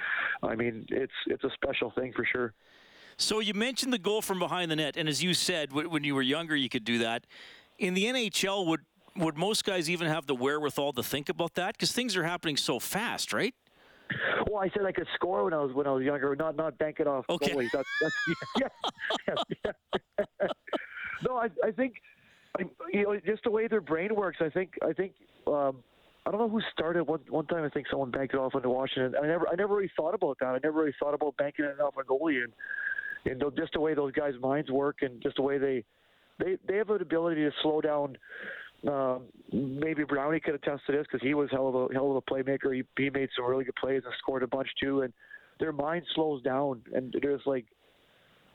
I 0.42 0.54
mean, 0.54 0.86
it's 0.90 1.12
it's 1.26 1.44
a 1.44 1.50
special 1.54 1.90
thing 1.90 2.12
for 2.14 2.24
sure. 2.24 2.54
So 3.16 3.40
you 3.40 3.52
mentioned 3.52 3.92
the 3.92 3.98
goal 3.98 4.22
from 4.22 4.38
behind 4.38 4.70
the 4.70 4.76
net, 4.76 4.96
and 4.96 5.08
as 5.08 5.24
you 5.24 5.34
said, 5.34 5.72
when 5.72 6.04
you 6.04 6.14
were 6.14 6.22
younger, 6.22 6.54
you 6.54 6.68
could 6.68 6.84
do 6.84 6.98
that 6.98 7.24
in 7.78 7.94
the 7.94 8.04
NHL, 8.04 8.66
would 8.66 8.80
would 9.16 9.36
most 9.36 9.64
guys 9.64 9.88
even 9.90 10.06
have 10.06 10.26
the 10.26 10.34
wherewithal 10.34 10.92
to 10.92 11.02
think 11.02 11.28
about 11.28 11.54
that? 11.54 11.74
Because 11.74 11.92
things 11.92 12.16
are 12.16 12.24
happening 12.24 12.56
so 12.56 12.78
fast, 12.78 13.32
right? 13.32 13.54
Well, 14.46 14.62
I 14.62 14.70
said 14.70 14.86
I 14.86 14.92
could 14.92 15.08
score 15.14 15.44
when 15.44 15.52
I 15.52 15.58
was 15.58 15.74
when 15.74 15.86
I 15.86 15.92
was 15.92 16.04
younger, 16.04 16.34
not 16.36 16.56
not 16.56 16.78
bank 16.78 17.00
it 17.00 17.06
off 17.06 17.24
okay. 17.28 17.52
goalies. 17.52 17.70
That's, 17.72 17.88
that's, 18.00 18.14
yeah, 18.60 18.68
yeah, 19.28 19.34
yeah. 20.40 20.46
no, 21.28 21.36
I 21.36 21.48
I 21.64 21.70
think 21.70 21.94
you 22.92 23.04
know 23.04 23.20
just 23.24 23.44
the 23.44 23.50
way 23.50 23.68
their 23.68 23.80
brain 23.80 24.14
works. 24.14 24.38
I 24.40 24.48
think 24.48 24.72
I 24.82 24.92
think 24.92 25.12
um, 25.46 25.82
I 26.26 26.30
don't 26.30 26.40
know 26.40 26.48
who 26.48 26.60
started 26.72 27.04
one 27.04 27.20
one 27.28 27.46
time. 27.46 27.64
I 27.64 27.68
think 27.68 27.86
someone 27.90 28.10
banked 28.10 28.34
it 28.34 28.38
off 28.38 28.54
into 28.54 28.68
Washington. 28.68 29.14
I 29.22 29.26
never 29.26 29.48
I 29.48 29.54
never 29.54 29.74
really 29.74 29.90
thought 29.96 30.14
about 30.14 30.38
that. 30.40 30.46
I 30.46 30.58
never 30.62 30.78
really 30.78 30.94
thought 30.98 31.14
about 31.14 31.36
banking 31.36 31.64
it 31.64 31.80
off 31.80 31.94
a 31.98 32.04
goalie 32.04 32.44
and 32.44 32.52
and 33.24 33.42
just 33.56 33.72
the 33.72 33.80
way 33.80 33.94
those 33.94 34.12
guys' 34.12 34.34
minds 34.40 34.70
work 34.70 34.98
and 35.02 35.22
just 35.22 35.36
the 35.36 35.42
way 35.42 35.58
they 35.58 35.84
they 36.38 36.56
they 36.66 36.76
have 36.76 36.90
an 36.90 37.02
ability 37.02 37.42
to 37.42 37.50
slow 37.62 37.80
down. 37.80 38.16
Um, 38.86 39.24
maybe 39.52 40.04
Brownie 40.04 40.38
could 40.38 40.54
attest 40.54 40.82
to 40.86 40.92
this 40.92 41.04
because 41.10 41.26
he 41.26 41.34
was 41.34 41.48
hell 41.50 41.68
of 41.68 41.74
a 41.74 41.94
hell 41.94 42.10
of 42.10 42.16
a 42.16 42.22
playmaker. 42.22 42.74
He 42.74 42.84
he 42.96 43.10
made 43.10 43.28
some 43.34 43.46
really 43.46 43.64
good 43.64 43.74
plays 43.76 44.02
and 44.04 44.14
scored 44.18 44.42
a 44.42 44.46
bunch 44.46 44.68
too. 44.80 45.02
And 45.02 45.12
their 45.58 45.72
mind 45.72 46.04
slows 46.14 46.42
down, 46.42 46.82
and 46.94 47.14
there's 47.20 47.40
like, 47.44 47.66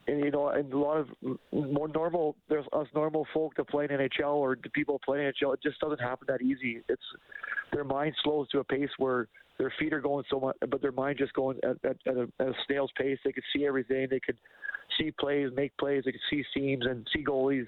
and 0.08 0.20
you 0.24 0.32
know, 0.32 0.50
and 0.50 0.72
a 0.74 0.78
lot 0.78 0.98
of 0.98 1.08
more 1.52 1.88
normal. 1.88 2.36
There's 2.50 2.66
us 2.74 2.88
normal 2.94 3.26
folk 3.34 3.56
that 3.56 3.68
play 3.70 3.86
in 3.86 3.92
NHL 3.92 4.36
or 4.36 4.58
the 4.62 4.70
people 4.70 5.00
playing 5.04 5.32
NHL. 5.32 5.54
It 5.54 5.62
just 5.64 5.80
doesn't 5.80 6.02
happen 6.02 6.26
that 6.28 6.42
easy. 6.42 6.82
It's 6.90 7.02
their 7.72 7.84
mind 7.84 8.16
slows 8.24 8.48
to 8.50 8.60
a 8.60 8.64
pace 8.64 8.90
where 8.98 9.28
their 9.58 9.74
feet 9.80 9.94
are 9.94 10.02
going 10.02 10.26
so 10.30 10.40
much, 10.40 10.56
but 10.70 10.82
their 10.82 10.92
mind 10.92 11.18
just 11.18 11.34
going 11.34 11.58
at, 11.64 11.78
at, 11.90 11.98
at, 12.08 12.18
a, 12.18 12.28
at 12.40 12.48
a 12.48 12.54
snail's 12.68 12.92
pace. 12.98 13.18
They 13.24 13.32
could 13.32 13.44
see 13.56 13.66
everything. 13.66 14.08
They 14.10 14.20
could 14.20 14.38
see 14.98 15.12
plays, 15.12 15.50
make 15.56 15.76
plays. 15.78 16.04
They 16.06 16.12
could 16.12 16.22
see 16.30 16.44
seams 16.54 16.86
and 16.86 17.08
see 17.14 17.24
goalies 17.24 17.66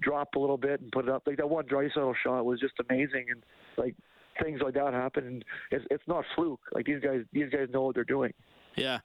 drop 0.00 0.34
a 0.34 0.38
little 0.38 0.56
bit 0.56 0.80
and 0.80 0.92
put 0.92 1.06
it 1.06 1.10
up. 1.10 1.22
Like 1.26 1.36
that 1.38 1.48
one 1.48 1.64
Draisaitl 1.66 2.14
shot 2.22 2.44
was 2.44 2.60
just 2.60 2.74
amazing, 2.88 3.26
and 3.30 3.42
like 3.76 3.94
things 4.42 4.60
like 4.62 4.74
that 4.74 4.92
happen. 4.92 5.26
And 5.26 5.44
it's, 5.70 5.84
it's 5.90 6.04
not 6.06 6.24
fluke. 6.34 6.60
Like 6.72 6.86
these 6.86 7.00
guys, 7.00 7.20
these 7.32 7.50
guys 7.50 7.68
know 7.72 7.82
what 7.82 7.94
they're 7.94 8.04
doing. 8.04 8.32
Yeah. 8.78 9.00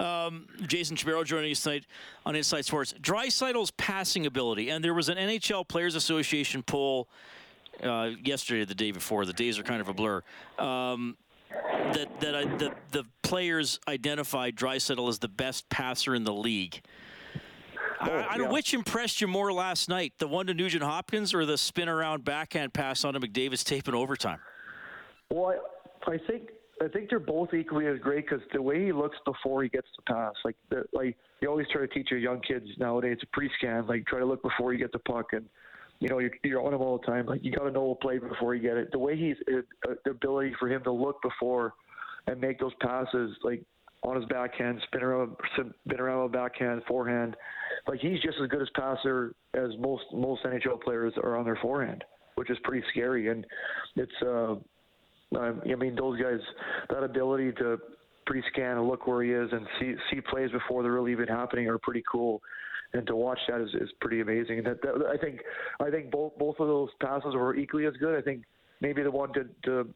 Um, 0.00 0.46
Jason 0.66 0.96
Sparrow 0.96 1.24
joining 1.24 1.52
us 1.52 1.62
tonight 1.62 1.84
on 2.24 2.34
Inside 2.34 2.64
Sports. 2.64 2.94
Draisaitl's 3.00 3.70
passing 3.72 4.26
ability, 4.26 4.70
and 4.70 4.82
there 4.82 4.94
was 4.94 5.08
an 5.08 5.16
NHL 5.16 5.66
Players 5.66 5.94
Association 5.94 6.62
poll 6.62 7.08
uh, 7.82 8.10
yesterday, 8.22 8.64
the 8.64 8.74
day 8.74 8.90
before. 8.90 9.24
The 9.24 9.32
days 9.32 9.58
are 9.58 9.62
kind 9.62 9.80
of 9.80 9.88
a 9.88 9.94
blur. 9.94 10.22
Um, 10.58 11.16
that 11.92 12.20
that 12.20 12.34
I, 12.34 12.44
the 12.56 12.74
the 12.90 13.04
players 13.22 13.80
identified 13.88 14.56
Draisaitl 14.56 15.08
as 15.08 15.18
the 15.18 15.28
best 15.28 15.68
passer 15.68 16.14
in 16.14 16.24
the 16.24 16.32
league. 16.32 16.82
Oh, 18.00 18.10
I, 18.10 18.34
I 18.34 18.36
yeah. 18.36 18.50
which 18.50 18.74
impressed 18.74 19.20
you 19.20 19.26
more 19.26 19.52
last 19.52 19.88
night, 19.88 20.12
the 20.18 20.28
one 20.28 20.46
to 20.46 20.54
Nugent 20.54 20.84
Hopkins 20.84 21.34
or 21.34 21.44
the 21.44 21.58
spin 21.58 21.88
around 21.88 22.24
backhand 22.24 22.72
pass 22.72 23.04
onto 23.04 23.18
McDavid's 23.18 23.64
tape 23.64 23.88
in 23.88 23.94
overtime? 23.94 24.38
Well, 25.30 25.60
I, 26.06 26.12
I 26.12 26.18
think 26.18 26.50
I 26.82 26.88
think 26.88 27.10
they're 27.10 27.18
both 27.18 27.54
equally 27.54 27.86
as 27.86 27.98
great 27.98 28.26
because 28.28 28.44
the 28.52 28.62
way 28.62 28.84
he 28.84 28.92
looks 28.92 29.16
before 29.24 29.62
he 29.62 29.68
gets 29.68 29.88
the 29.96 30.12
pass, 30.12 30.34
like 30.44 30.56
the, 30.70 30.84
like 30.92 31.16
you 31.40 31.48
always 31.48 31.66
try 31.72 31.80
to 31.80 31.88
teach 31.88 32.10
your 32.10 32.20
young 32.20 32.40
kids 32.40 32.66
nowadays, 32.78 33.18
a 33.22 33.26
pre-scan, 33.26 33.86
like 33.86 34.06
try 34.06 34.18
to 34.18 34.24
look 34.24 34.42
before 34.42 34.72
you 34.72 34.78
get 34.78 34.92
the 34.92 34.98
puck, 35.00 35.26
and 35.32 35.46
you 36.00 36.08
know 36.08 36.18
you're, 36.18 36.30
you're 36.44 36.62
on 36.64 36.74
him 36.74 36.80
all 36.80 36.98
the 36.98 37.06
time. 37.06 37.26
Like 37.26 37.44
you 37.44 37.52
got 37.52 37.64
to 37.64 37.70
know 37.70 37.90
a 37.90 37.94
play 37.96 38.18
before 38.18 38.54
you 38.54 38.62
get 38.62 38.76
it. 38.76 38.92
The 38.92 38.98
way 38.98 39.16
he's 39.16 39.36
uh, 39.52 39.94
the 40.04 40.10
ability 40.10 40.54
for 40.58 40.68
him 40.68 40.82
to 40.84 40.92
look 40.92 41.20
before 41.22 41.74
and 42.26 42.40
make 42.40 42.60
those 42.60 42.74
passes, 42.80 43.36
like 43.42 43.62
on 44.02 44.16
his 44.16 44.24
backhand, 44.26 44.80
spin 44.86 45.02
around, 45.02 45.36
spin 45.54 46.00
around 46.00 46.30
backhand, 46.32 46.82
forehand. 46.86 47.36
Like 47.86 48.00
he's 48.00 48.20
just 48.20 48.36
as 48.42 48.48
good 48.48 48.62
as 48.62 48.68
passer 48.76 49.34
as 49.54 49.70
most 49.78 50.04
most 50.12 50.44
NHL 50.44 50.80
players 50.80 51.14
are 51.22 51.36
on 51.36 51.44
their 51.44 51.58
forehand, 51.60 52.04
which 52.36 52.50
is 52.50 52.58
pretty 52.62 52.86
scary. 52.90 53.28
And 53.28 53.46
it's, 53.96 54.12
uh, 54.22 54.54
I 55.36 55.74
mean, 55.74 55.94
those 55.94 56.20
guys, 56.20 56.40
that 56.90 57.02
ability 57.02 57.52
to 57.58 57.78
pre-scan 58.26 58.76
and 58.76 58.86
look 58.86 59.06
where 59.06 59.22
he 59.22 59.30
is 59.30 59.48
and 59.52 59.66
see 59.80 59.94
see 60.10 60.20
plays 60.20 60.50
before 60.50 60.82
they're 60.82 60.92
really 60.92 61.12
even 61.12 61.28
happening 61.28 61.68
are 61.68 61.78
pretty 61.78 62.02
cool. 62.10 62.40
And 62.94 63.06
to 63.06 63.16
watch 63.16 63.38
that 63.48 63.60
is, 63.60 63.68
is 63.74 63.90
pretty 64.00 64.20
amazing. 64.20 64.62
That, 64.64 64.80
that, 64.82 65.06
I 65.12 65.18
think 65.18 65.40
I 65.80 65.90
think 65.90 66.10
both 66.10 66.32
both 66.38 66.56
of 66.58 66.68
those 66.68 66.88
passes 67.00 67.34
were 67.34 67.56
equally 67.56 67.86
as 67.86 67.94
good. 67.94 68.16
I 68.16 68.22
think 68.22 68.44
maybe 68.80 69.02
the 69.02 69.10
one 69.10 69.32
to, 69.34 69.44
to 69.64 69.94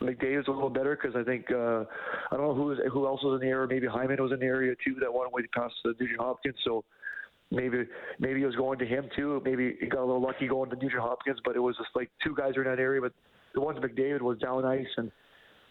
McDavid's 0.00 0.48
a 0.48 0.50
little 0.50 0.70
better 0.70 0.98
because 1.00 1.16
I 1.16 1.24
think 1.24 1.50
uh, 1.50 1.84
I 2.30 2.36
don't 2.36 2.42
know 2.42 2.54
who 2.54 2.76
who 2.90 3.06
else 3.06 3.22
was 3.22 3.40
in 3.40 3.46
the 3.46 3.52
area. 3.52 3.68
Maybe 3.68 3.86
Hyman 3.86 4.22
was 4.22 4.32
in 4.32 4.40
the 4.40 4.46
area 4.46 4.74
too. 4.84 4.94
That 5.00 5.12
one 5.12 5.28
way 5.32 5.42
pass 5.54 5.70
to 5.84 5.94
Nugent 6.00 6.20
Hopkins. 6.20 6.56
So 6.64 6.84
maybe 7.50 7.84
maybe 8.18 8.42
it 8.42 8.46
was 8.46 8.56
going 8.56 8.78
to 8.78 8.86
him 8.86 9.08
too. 9.14 9.42
Maybe 9.44 9.76
he 9.80 9.86
got 9.86 10.00
a 10.00 10.06
little 10.06 10.22
lucky 10.22 10.46
going 10.46 10.70
to 10.70 10.76
Nugent 10.76 11.02
Hopkins, 11.02 11.38
but 11.44 11.56
it 11.56 11.60
was 11.60 11.76
just 11.76 11.90
like 11.94 12.10
two 12.24 12.34
guys 12.34 12.56
are 12.56 12.62
in 12.62 12.70
that 12.70 12.82
area. 12.82 13.02
But 13.02 13.12
the 13.54 13.60
one 13.60 13.76
McDavid 13.76 14.20
was 14.20 14.38
down 14.38 14.64
ice 14.64 14.86
and 14.96 15.10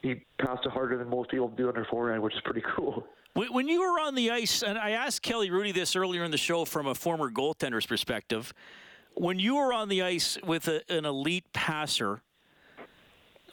he 0.02 0.24
passed 0.40 0.66
it 0.66 0.72
harder 0.72 0.98
than 0.98 1.10
most 1.10 1.30
people 1.30 1.50
do 1.50 1.72
their 1.72 1.88
forehand, 1.90 2.24
which 2.24 2.34
is 2.34 2.42
pretty 2.46 2.64
cool. 2.76 3.06
When 3.36 3.68
you 3.68 3.82
were 3.82 4.00
on 4.00 4.16
the 4.16 4.32
ice, 4.32 4.64
and 4.64 4.78
I 4.78 4.92
asked 4.92 5.22
Kelly 5.22 5.50
Hrudey 5.50 5.74
this 5.74 5.96
earlier 5.96 6.24
in 6.24 6.32
the 6.32 6.38
show 6.38 6.66
from 6.66 6.88
a 6.88 6.96
former 6.96 7.30
goaltender's 7.30 7.86
perspective, 7.86 8.54
when 9.14 9.40
you 9.40 9.56
were 9.56 9.72
on 9.74 9.88
the 9.88 10.02
ice 10.02 10.38
with 10.46 10.68
a, 10.68 10.82
an 10.92 11.06
elite 11.06 11.46
passer, 11.54 12.22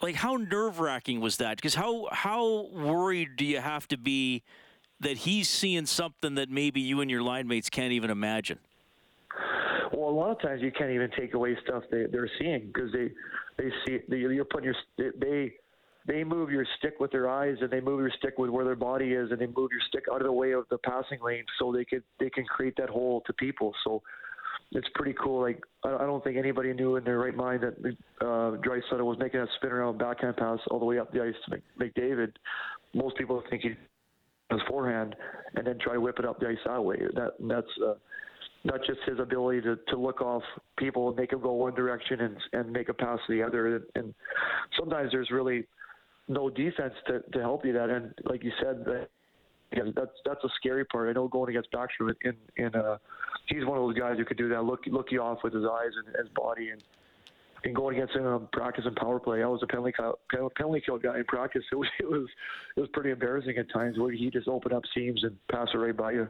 like 0.01 0.15
how 0.15 0.35
nerve 0.35 0.79
wracking 0.79 1.21
was 1.21 1.37
that? 1.37 1.57
Because 1.57 1.75
how 1.75 2.07
how 2.11 2.67
worried 2.73 3.35
do 3.37 3.45
you 3.45 3.59
have 3.59 3.87
to 3.89 3.97
be 3.97 4.43
that 4.99 5.17
he's 5.17 5.47
seeing 5.47 5.85
something 5.85 6.35
that 6.35 6.49
maybe 6.49 6.81
you 6.81 7.01
and 7.01 7.09
your 7.09 7.21
line 7.21 7.47
mates 7.47 7.69
can't 7.69 7.91
even 7.91 8.09
imagine? 8.09 8.59
Lot 10.17 10.31
of 10.31 10.41
times 10.41 10.63
you 10.63 10.71
can't 10.71 10.89
even 10.89 11.11
take 11.15 11.35
away 11.35 11.55
stuff 11.63 11.83
they, 11.91 12.05
they're 12.11 12.29
seeing 12.39 12.71
because 12.73 12.91
they 12.91 13.11
they 13.59 13.69
see 13.85 13.99
they, 14.09 14.17
you're 14.17 14.45
putting 14.45 14.73
your 14.73 15.11
they 15.19 15.53
they 16.07 16.23
move 16.23 16.49
your 16.49 16.65
stick 16.79 16.95
with 16.99 17.11
their 17.11 17.29
eyes 17.29 17.55
and 17.61 17.69
they 17.69 17.79
move 17.79 17.99
your 17.99 18.09
stick 18.17 18.39
with 18.39 18.49
where 18.49 18.65
their 18.65 18.75
body 18.75 19.13
is 19.13 19.29
and 19.29 19.39
they 19.39 19.45
move 19.45 19.69
your 19.71 19.81
stick 19.89 20.05
out 20.11 20.19
of 20.19 20.25
the 20.25 20.31
way 20.31 20.53
of 20.53 20.63
the 20.71 20.77
passing 20.79 21.19
lane 21.23 21.43
so 21.59 21.71
they 21.71 21.85
could 21.85 22.01
they 22.19 22.31
can 22.31 22.45
create 22.45 22.75
that 22.77 22.89
hole 22.89 23.21
to 23.27 23.33
people. 23.33 23.71
So 23.83 24.01
it's 24.71 24.87
pretty 24.95 25.15
cool. 25.21 25.39
Like 25.39 25.61
I, 25.85 25.93
I 25.93 26.05
don't 26.07 26.23
think 26.23 26.35
anybody 26.35 26.73
knew 26.73 26.95
in 26.95 27.03
their 27.03 27.19
right 27.19 27.35
mind 27.35 27.61
that 27.61 27.95
uh, 28.19 28.57
Draisaitl 28.57 29.05
was 29.05 29.19
making 29.19 29.41
a 29.41 29.47
spin 29.57 29.71
around 29.71 29.99
backhand 29.99 30.37
pass 30.37 30.57
all 30.71 30.79
the 30.79 30.85
way 30.85 30.97
up 30.97 31.13
the 31.13 31.21
ice 31.21 31.35
to 31.47 31.61
McDavid. 31.79 32.31
Most 32.95 33.17
people 33.17 33.43
think 33.51 33.61
he 33.61 33.75
his 34.49 34.61
forehand 34.67 35.15
and 35.55 35.67
then 35.67 35.77
try 35.77 35.93
to 35.93 36.01
whip 36.01 36.17
it 36.17 36.25
up 36.25 36.39
the 36.39 36.47
ice 36.47 36.57
that 36.65 36.83
way. 36.83 36.97
That 37.13 37.33
that's 37.39 37.67
uh, 37.85 37.93
not 38.63 38.79
just 38.85 38.99
his 39.05 39.19
ability 39.19 39.61
to, 39.61 39.77
to 39.89 39.97
look 39.97 40.21
off 40.21 40.43
people 40.77 41.07
and 41.07 41.17
make 41.17 41.31
them 41.31 41.41
go 41.41 41.53
one 41.53 41.73
direction 41.73 42.21
and 42.21 42.37
and 42.53 42.71
make 42.71 42.89
a 42.89 42.93
pass 42.93 43.19
to 43.27 43.33
the 43.33 43.43
other. 43.43 43.75
And, 43.75 43.85
and 43.95 44.13
sometimes 44.77 45.11
there's 45.11 45.31
really 45.31 45.65
no 46.27 46.49
defense 46.49 46.93
to, 47.07 47.21
to 47.31 47.39
help 47.39 47.65
you 47.65 47.73
that. 47.73 47.89
And 47.89 48.13
like 48.25 48.43
you 48.43 48.51
said, 48.61 48.83
that 48.85 49.09
that's 49.71 50.11
that's 50.25 50.43
a 50.43 50.49
scary 50.55 50.85
part. 50.85 51.09
I 51.09 51.13
know 51.13 51.27
going 51.27 51.49
against 51.49 51.71
Backstrom 51.71 52.13
in 52.23 52.35
in 52.57 52.75
uh, 52.75 52.97
he's 53.47 53.65
one 53.65 53.77
of 53.77 53.83
those 53.83 53.97
guys 53.97 54.17
who 54.17 54.25
could 54.25 54.37
do 54.37 54.49
that. 54.49 54.63
Look 54.63 54.85
look 54.87 55.11
you 55.11 55.21
off 55.21 55.39
with 55.43 55.53
his 55.53 55.65
eyes 55.65 55.91
and 56.05 56.15
his 56.15 56.29
body 56.35 56.69
and. 56.69 56.83
And 57.63 57.75
going 57.75 57.95
against 57.95 58.13
him 58.15 58.23
in 58.23 58.47
practice 58.53 58.85
and 58.85 58.95
power 58.95 59.19
play, 59.19 59.41
I 59.41 59.47
was 59.47 59.61
a 59.63 59.67
penalty 59.67 59.91
penalty 60.29 60.81
kill 60.85 60.99
guy 60.99 61.17
in 61.17 61.25
practice. 61.25 61.63
It 61.71 61.75
was 61.75 61.87
it 61.99 62.07
was 62.07 62.27
it 62.77 62.79
was 62.79 62.89
pretty 62.93 63.09
embarrassing 63.09 63.57
at 63.57 63.69
times 63.73 63.97
where 63.97 64.11
he 64.11 64.29
just 64.29 64.47
opened 64.47 64.73
up 64.73 64.83
seams 64.93 65.23
and 65.23 65.35
pass 65.51 65.67
it 65.73 65.77
right 65.77 65.97
by 65.97 66.11
you. 66.11 66.29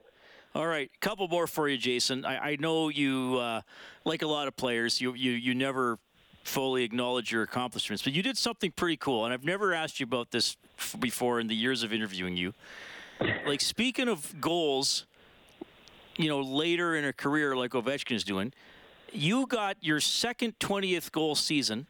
All 0.58 0.66
right, 0.66 0.90
a 0.92 1.00
couple 1.06 1.28
more 1.28 1.46
for 1.46 1.70
you, 1.70 1.78
Jason. 1.78 2.26
I, 2.26 2.54
I 2.54 2.56
know 2.56 2.90
you, 2.90 3.38
uh, 3.38 3.62
like 4.06 4.24
a 4.24 4.28
lot 4.28 4.48
of 4.48 4.56
players, 4.56 5.00
you, 5.00 5.14
you 5.14 5.34
you 5.34 5.54
never 5.54 6.00
fully 6.44 6.84
acknowledge 6.84 7.32
your 7.32 7.44
accomplishments, 7.44 8.02
but 8.02 8.12
you 8.12 8.24
did 8.24 8.40
something 8.40 8.72
pretty 8.72 8.98
cool, 8.98 9.24
and 9.24 9.32
I've 9.32 9.44
never 9.44 9.72
asked 9.76 10.00
you 10.00 10.06
about 10.06 10.32
this 10.32 10.58
before 11.00 11.40
in 11.40 11.46
the 11.46 11.56
years 11.56 11.84
of 11.84 11.94
interviewing 11.94 12.36
you. 12.38 12.56
Like 13.46 13.62
speaking 13.62 14.08
of 14.08 14.42
goals, 14.42 15.06
you 16.16 16.28
know, 16.28 16.42
later 16.42 16.96
in 16.96 17.06
a 17.06 17.14
career 17.14 17.56
like 17.56 17.74
Ovechkin 17.74 18.16
is 18.16 18.24
doing, 18.24 18.52
you 19.14 19.46
got 19.46 19.78
your 19.82 20.00
second 20.00 20.58
20th 20.58 21.12
goal 21.12 21.36
season, 21.36 21.86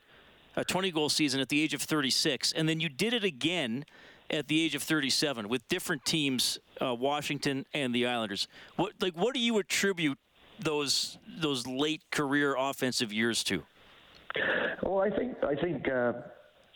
a 0.58 0.66
20 0.66 0.92
goal 0.92 1.08
season 1.08 1.40
at 1.40 1.48
the 1.48 1.62
age 1.62 1.74
of 1.74 1.82
36, 1.82 2.52
and 2.52 2.68
then 2.68 2.82
you 2.82 2.90
did 2.90 3.14
it 3.14 3.24
again 3.24 3.86
at 4.30 4.48
the 4.48 4.64
age 4.64 4.76
of 4.76 4.84
37 4.84 5.48
with 5.48 5.68
different 5.68 6.06
teams, 6.06 6.60
uh, 6.82 6.94
Washington 6.94 7.66
and 7.74 7.94
the 7.94 8.06
Islanders. 8.06 8.48
What 8.76 8.94
like 9.00 9.16
what 9.16 9.34
do 9.34 9.40
you 9.40 9.58
attribute 9.58 10.18
those 10.60 11.18
those 11.40 11.68
late 11.68 12.02
career 12.12 12.56
offensive 12.58 13.14
years 13.14 13.44
to? 13.46 13.64
Well, 14.84 15.00
I 15.00 15.10
think 15.10 15.38
I 15.44 15.56
think 15.56 15.88
uh, 15.90 16.14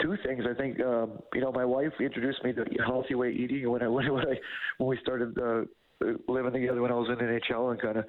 two 0.01 0.17
things. 0.25 0.43
I 0.50 0.53
think 0.53 0.79
um, 0.81 1.20
you 1.34 1.41
know 1.41 1.51
my 1.51 1.65
wife 1.65 1.93
introduced 2.00 2.43
me 2.43 2.53
to 2.53 2.65
healthy 2.86 3.15
way 3.15 3.31
eating 3.31 3.70
when 3.70 3.81
I 3.81 3.88
when 3.89 4.08
I 4.08 4.39
when 4.77 4.89
we 4.89 4.98
started 5.01 5.38
uh, 5.38 5.62
living 6.27 6.53
together 6.53 6.81
when 6.81 6.91
I 6.91 6.96
was 6.96 7.10
in 7.10 7.25
NHL 7.25 7.72
and 7.72 7.81
kind 7.81 7.98
of 7.98 8.05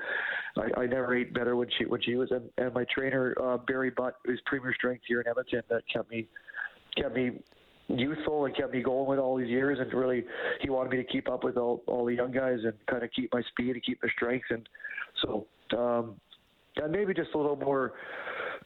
I, 0.57 0.83
I 0.83 0.87
never 0.87 1.15
ate 1.17 1.35
better 1.35 1.57
when 1.57 1.69
she 1.79 1.85
when 1.85 2.01
she 2.03 2.17
was 2.17 2.31
and, 2.31 2.49
and 2.59 2.73
my 2.75 2.85
trainer 2.95 3.35
uh, 3.43 3.59
Barry 3.59 3.91
Butt 3.91 4.17
who's 4.25 4.41
premier 4.47 4.75
strength 4.75 5.05
here 5.07 5.21
in 5.21 5.29
Edmonton 5.29 5.63
that 5.69 5.83
kept 5.93 6.11
me 6.11 6.29
kept 6.97 7.15
me 7.15 7.43
youthful 7.89 8.47
and 8.47 8.57
kept 8.57 8.73
me 8.73 8.83
going 8.83 9.07
with 9.07 9.19
all 9.19 9.37
these 9.37 9.49
years 9.49 9.79
and 9.81 9.93
really 9.93 10.25
he 10.61 10.71
wanted 10.71 10.91
me 10.91 10.97
to 10.97 11.05
keep 11.05 11.31
up 11.31 11.45
with 11.45 11.57
all, 11.57 11.83
all 11.87 12.05
the 12.05 12.15
young 12.15 12.31
guys 12.31 12.59
and 12.65 12.73
kind 12.87 13.03
of 13.03 13.11
keep 13.15 13.33
my 13.33 13.43
speed 13.51 13.71
and 13.71 13.85
keep 13.85 13.99
my 14.03 14.09
strength 14.17 14.47
and 14.51 14.69
so 15.21 15.47
um 15.77 16.15
and 16.77 16.93
maybe 16.93 17.13
just 17.13 17.31
a 17.35 17.39
little 17.39 17.57
more 17.57 17.93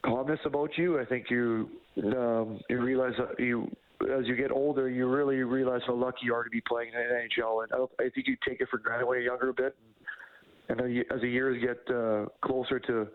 calmness 0.04 0.40
about 0.44 0.76
you. 0.76 1.00
I 1.00 1.04
think 1.04 1.26
you 1.30 1.68
um, 1.98 2.60
you 2.68 2.80
realize 2.80 3.14
that 3.18 3.42
you 3.42 3.70
as 4.14 4.26
you 4.26 4.36
get 4.36 4.50
older, 4.50 4.90
you 4.90 5.08
really 5.08 5.36
realize 5.36 5.80
how 5.86 5.94
lucky 5.94 6.20
you 6.24 6.34
are 6.34 6.44
to 6.44 6.50
be 6.50 6.60
playing 6.60 6.90
in 6.90 6.94
the 6.94 7.42
NHL. 7.42 7.64
And 7.64 7.72
I, 7.72 8.04
I 8.04 8.10
think 8.10 8.26
you 8.26 8.36
take 8.46 8.60
it 8.60 8.68
for 8.70 8.78
granted 8.78 9.06
when 9.06 9.16
you're 9.16 9.26
younger 9.26 9.48
a 9.48 9.54
bit. 9.54 9.74
And 10.68 10.80
as 10.80 11.20
the 11.20 11.28
years 11.28 11.62
get 11.62 11.94
uh, 11.94 12.26
closer 12.44 12.78
to 12.80 13.08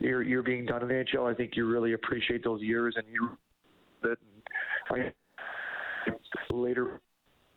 your 0.00 0.22
you're 0.22 0.42
being 0.42 0.66
done 0.66 0.82
in 0.82 0.88
the 0.88 0.94
NHL, 0.94 1.30
I 1.30 1.34
think 1.34 1.52
you 1.54 1.66
really 1.66 1.92
appreciate 1.92 2.42
those 2.42 2.62
years. 2.62 2.94
And 2.96 3.06
you 3.10 3.30
that 4.02 4.16
I 4.90 5.12
later 6.50 7.00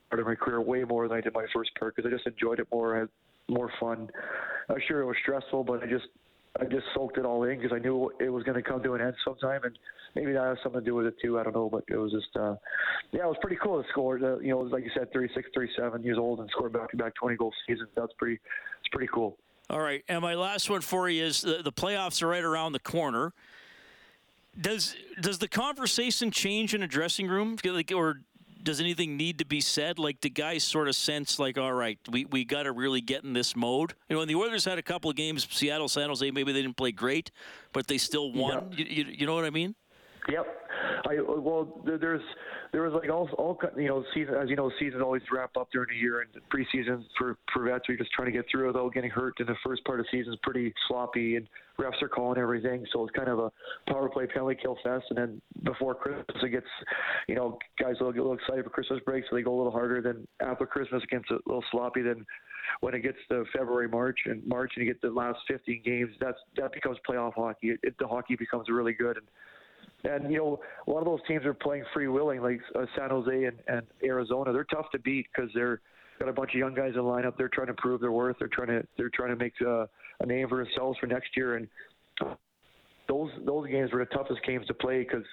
part 0.09 0.19
of 0.19 0.27
my 0.27 0.35
career 0.35 0.61
way 0.61 0.83
more 0.83 1.07
than 1.07 1.17
I 1.17 1.21
did 1.21 1.33
my 1.33 1.45
first 1.53 1.71
part 1.77 1.95
because 1.95 2.09
I 2.09 2.13
just 2.13 2.27
enjoyed 2.27 2.59
it 2.59 2.67
more. 2.71 2.97
Had 2.97 3.09
more 3.49 3.71
fun. 3.79 4.09
I'm 4.69 4.81
sure 4.87 5.01
it 5.01 5.05
was 5.05 5.15
stressful, 5.21 5.63
but 5.63 5.83
I 5.83 5.87
just 5.87 6.07
I 6.59 6.65
just 6.65 6.85
soaked 6.93 7.17
it 7.17 7.25
all 7.25 7.43
in 7.43 7.59
because 7.59 7.75
I 7.75 7.79
knew 7.79 8.11
it 8.19 8.29
was 8.29 8.43
going 8.43 8.55
to 8.55 8.67
come 8.67 8.81
to 8.83 8.93
an 8.95 9.01
end 9.01 9.13
sometime, 9.23 9.61
and 9.63 9.77
maybe 10.15 10.33
that 10.33 10.43
has 10.43 10.57
something 10.63 10.81
to 10.81 10.85
do 10.85 10.95
with 10.95 11.05
it 11.05 11.15
too. 11.21 11.39
I 11.39 11.43
don't 11.43 11.55
know, 11.55 11.69
but 11.69 11.83
it 11.87 11.97
was 11.97 12.11
just, 12.11 12.35
uh, 12.35 12.55
yeah, 13.11 13.23
it 13.23 13.27
was 13.27 13.37
pretty 13.41 13.57
cool 13.61 13.81
to 13.81 13.87
score. 13.89 14.15
Uh, 14.15 14.39
you 14.39 14.49
know, 14.49 14.59
like 14.59 14.83
you 14.83 14.91
said, 14.95 15.11
36, 15.13 15.49
37 15.53 16.03
years 16.03 16.17
old 16.17 16.39
and 16.39 16.49
score 16.49 16.69
back-to-back 16.69 17.13
20 17.15 17.35
goal 17.35 17.53
seasons. 17.67 17.89
That's 17.95 18.13
pretty, 18.17 18.35
it's 18.35 18.89
pretty 18.91 19.09
cool. 19.13 19.37
All 19.69 19.81
right, 19.81 20.03
and 20.07 20.21
my 20.21 20.33
last 20.33 20.69
one 20.69 20.81
for 20.81 21.09
you 21.09 21.25
is 21.25 21.41
the, 21.41 21.61
the 21.61 21.73
playoffs 21.73 22.21
are 22.21 22.27
right 22.27 22.43
around 22.43 22.71
the 22.71 22.79
corner. 22.79 23.33
Does 24.59 24.95
does 25.21 25.37
the 25.37 25.47
conversation 25.47 26.31
change 26.31 26.73
in 26.73 26.81
a 26.81 26.87
dressing 26.87 27.27
room, 27.27 27.57
like, 27.63 27.91
or 27.95 28.21
does 28.67 28.81
anything 28.81 29.15
need 29.15 29.39
to 29.39 29.45
be 29.45 29.61
said? 29.61 29.97
Like, 29.97 30.19
the 30.19 30.29
guys 30.29 30.61
sort 30.61 30.89
of 30.89 30.95
sense, 30.95 31.39
like, 31.39 31.57
all 31.57 31.71
right, 31.71 31.97
we, 32.11 32.25
we 32.25 32.43
got 32.43 32.63
to 32.63 32.73
really 32.73 32.99
get 32.99 33.23
in 33.23 33.31
this 33.31 33.55
mode? 33.55 33.93
You 34.09 34.15
know, 34.15 34.19
when 34.19 34.27
the 34.27 34.35
Oilers 34.35 34.65
had 34.65 34.77
a 34.77 34.81
couple 34.81 35.09
of 35.09 35.15
games, 35.15 35.47
Seattle, 35.49 35.87
San 35.87 36.09
Jose, 36.09 36.29
maybe 36.31 36.51
they 36.51 36.63
didn't 36.63 36.75
play 36.75 36.91
great, 36.91 37.31
but 37.71 37.87
they 37.87 37.97
still 37.97 38.33
won. 38.33 38.67
Yeah. 38.71 38.77
You, 38.77 38.85
you, 38.85 39.05
you 39.19 39.25
know 39.25 39.35
what 39.35 39.45
I 39.45 39.51
mean? 39.51 39.73
Yep. 40.27 40.45
I 41.07 41.21
well, 41.21 41.81
there's 41.85 42.21
there 42.71 42.81
was 42.81 42.93
like 42.93 43.09
all 43.09 43.29
all 43.37 43.57
you 43.77 43.87
know 43.87 44.03
season 44.13 44.35
as 44.35 44.49
you 44.49 44.55
know 44.55 44.71
seasons 44.79 45.01
always 45.01 45.21
wrap 45.31 45.55
up 45.57 45.69
during 45.71 45.89
the 45.89 45.95
year 45.95 46.21
and 46.21 46.29
preseason 46.51 47.03
for 47.17 47.37
for 47.53 47.63
vets 47.63 47.87
are 47.89 47.97
just 47.97 48.11
trying 48.11 48.27
to 48.27 48.31
get 48.31 48.45
through 48.51 48.67
without 48.67 48.93
getting 48.93 49.09
hurt. 49.09 49.33
And 49.39 49.47
the 49.47 49.55
first 49.65 49.83
part 49.85 49.99
of 49.99 50.05
the 50.05 50.17
season 50.17 50.33
is 50.33 50.39
pretty 50.43 50.73
sloppy 50.87 51.35
and 51.35 51.47
refs 51.79 52.01
are 52.01 52.09
calling 52.09 52.39
everything, 52.39 52.85
so 52.91 53.03
it's 53.03 53.15
kind 53.15 53.29
of 53.29 53.39
a 53.39 53.51
power 53.87 54.09
play 54.09 54.27
penalty 54.27 54.57
kill 54.61 54.77
fest. 54.83 55.05
And 55.09 55.17
then 55.17 55.41
before 55.63 55.95
Christmas 55.95 56.25
it 56.41 56.49
gets 56.49 56.67
you 57.27 57.35
know 57.35 57.57
guys 57.79 57.95
will 57.99 58.11
get 58.11 58.19
a 58.19 58.23
little 58.23 58.37
excited 58.37 58.63
for 58.63 58.69
Christmas 58.69 58.99
break, 59.05 59.23
so 59.29 59.35
they 59.35 59.41
go 59.41 59.55
a 59.55 59.57
little 59.57 59.71
harder. 59.71 60.01
Then 60.01 60.27
after 60.41 60.65
Christmas 60.65 61.03
it 61.03 61.09
gets 61.09 61.29
a 61.31 61.37
little 61.45 61.63
sloppy. 61.71 62.01
Then 62.01 62.25
when 62.81 62.93
it 62.93 63.01
gets 63.01 63.17
to 63.29 63.45
February, 63.55 63.87
March, 63.87 64.19
and 64.25 64.45
March, 64.45 64.73
and 64.75 64.85
you 64.85 64.93
get 64.93 65.01
the 65.01 65.09
last 65.09 65.39
15 65.47 65.81
games, 65.83 66.11
that's 66.19 66.39
that 66.57 66.73
becomes 66.73 66.97
playoff 67.09 67.33
hockey. 67.33 67.69
It, 67.69 67.79
it, 67.83 67.95
the 67.99 68.07
hockey 68.07 68.35
becomes 68.35 68.67
really 68.69 68.93
good, 68.93 69.17
and 69.17 69.25
and 70.03 70.31
you 70.31 70.37
know, 70.37 70.59
a 70.87 70.91
lot 70.91 70.99
of 70.99 71.05
those 71.05 71.19
teams 71.27 71.45
are 71.45 71.53
playing 71.53 71.83
freewheeling, 71.95 72.41
like 72.41 72.61
uh, 72.75 72.85
San 72.95 73.09
Jose 73.09 73.45
and, 73.45 73.57
and 73.67 73.81
Arizona. 74.03 74.53
They're 74.53 74.63
tough 74.65 74.89
to 74.91 74.99
beat 74.99 75.27
because 75.33 75.49
they're 75.53 75.81
got 76.19 76.29
a 76.29 76.33
bunch 76.33 76.51
of 76.53 76.59
young 76.59 76.73
guys 76.73 76.89
in 76.89 76.95
the 76.95 77.03
lineup. 77.03 77.37
They're 77.37 77.49
trying 77.49 77.67
to 77.67 77.73
prove 77.73 78.01
their 78.01 78.11
worth. 78.11 78.37
They're 78.39 78.47
trying 78.47 78.67
to 78.69 78.83
they're 78.97 79.09
trying 79.09 79.29
to 79.29 79.35
make 79.35 79.53
uh, 79.65 79.85
a 80.21 80.25
name 80.25 80.47
for 80.49 80.63
themselves 80.63 80.97
for 80.99 81.07
next 81.07 81.29
year. 81.35 81.55
And 81.55 81.67
those 83.07 83.31
those 83.45 83.67
games 83.69 83.91
were 83.91 83.99
the 83.99 84.15
toughest 84.15 84.39
games 84.45 84.67
to 84.67 84.73
play 84.73 84.99
because 84.99 85.25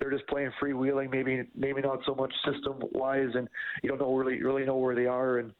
they're 0.00 0.10
just 0.10 0.26
playing 0.26 0.50
freewheeling. 0.62 1.10
Maybe 1.10 1.44
maybe 1.54 1.80
not 1.80 2.00
so 2.06 2.14
much 2.14 2.32
system 2.44 2.80
wise, 2.92 3.30
and 3.34 3.48
you 3.82 3.88
don't 3.88 3.98
know 3.98 4.14
really 4.14 4.42
really 4.42 4.64
know 4.64 4.76
where 4.76 4.94
they 4.94 5.06
are. 5.06 5.38
And 5.38 5.52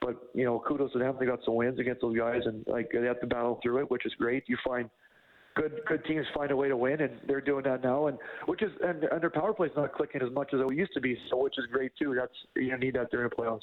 but 0.00 0.30
you 0.34 0.44
know, 0.44 0.62
kudos 0.66 0.92
to 0.92 0.98
them. 0.98 1.16
They 1.18 1.26
got 1.26 1.40
some 1.44 1.54
wins 1.54 1.78
against 1.78 2.02
those 2.02 2.16
guys, 2.16 2.42
and 2.44 2.64
like 2.66 2.90
they 2.92 3.06
have 3.06 3.20
to 3.20 3.26
battle 3.26 3.58
through 3.62 3.80
it, 3.80 3.90
which 3.90 4.06
is 4.06 4.12
great. 4.18 4.44
You 4.46 4.56
find 4.64 4.90
good 5.56 5.80
good 5.86 6.04
teams 6.04 6.26
find 6.34 6.50
a 6.50 6.56
way 6.56 6.68
to 6.68 6.76
win, 6.76 7.00
and 7.00 7.18
they're 7.26 7.40
doing 7.40 7.64
that 7.64 7.82
now. 7.82 8.06
And 8.06 8.18
which 8.46 8.62
is 8.62 8.70
and, 8.82 9.02
and 9.04 9.20
their 9.20 9.30
power 9.30 9.52
play 9.52 9.66
is 9.68 9.76
not 9.76 9.92
clicking 9.92 10.22
as 10.22 10.30
much 10.32 10.54
as 10.54 10.60
it 10.60 10.74
used 10.74 10.92
to 10.94 11.00
be, 11.00 11.18
so 11.28 11.42
which 11.42 11.58
is 11.58 11.64
great 11.72 11.92
too. 12.00 12.14
That's 12.14 12.32
you 12.54 12.76
need 12.78 12.94
that 12.94 13.10
during 13.10 13.28
the 13.28 13.34
playoffs. 13.34 13.62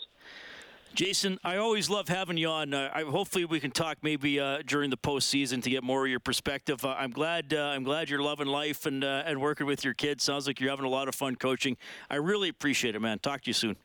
Jason, 0.94 1.40
I 1.44 1.58
always 1.58 1.90
love 1.90 2.08
having 2.08 2.38
you 2.38 2.50
on. 2.50 2.72
Uh, 2.74 2.92
I, 2.94 3.02
hopefully, 3.02 3.46
we 3.46 3.60
can 3.60 3.72
talk 3.72 3.98
maybe 4.04 4.40
uh, 4.40 4.60
during 4.64 4.92
the 4.92 4.98
postseason 4.98 5.64
to 5.64 5.70
get 5.72 5.84
more 5.84 6.06
of 6.06 6.12
your 6.12 6.20
perspective. 6.20 6.86
Uh, 6.86 6.90
I'm 6.90 7.10
glad. 7.10 7.52
Uh, 7.52 7.62
I'm 7.62 7.84
glad 7.84 8.10
you're 8.10 8.22
loving 8.22 8.48
life 8.48 8.86
and 8.86 9.04
uh, 9.04 9.24
and 9.26 9.42
working 9.42 9.66
with 9.66 9.84
your 9.84 9.96
kids. 9.96 10.24
Sounds 10.24 10.46
like 10.46 10.60
you're 10.60 10.70
having 10.70 10.86
a 10.86 10.90
lot 10.90 11.08
of 11.08 11.16
fun 11.16 11.36
coaching. 11.36 11.78
I 12.10 12.18
really 12.18 12.50
appreciate 12.50 12.96
it, 12.96 13.00
man. 13.00 13.20
Talk 13.20 13.42
to 13.42 13.50
you 13.50 13.54
soon. 13.54 13.76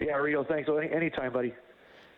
Yeah, 0.00 0.16
Rio. 0.16 0.44
Thanks. 0.44 0.68
Any, 0.68 0.90
anytime, 0.90 1.32
buddy. 1.32 1.52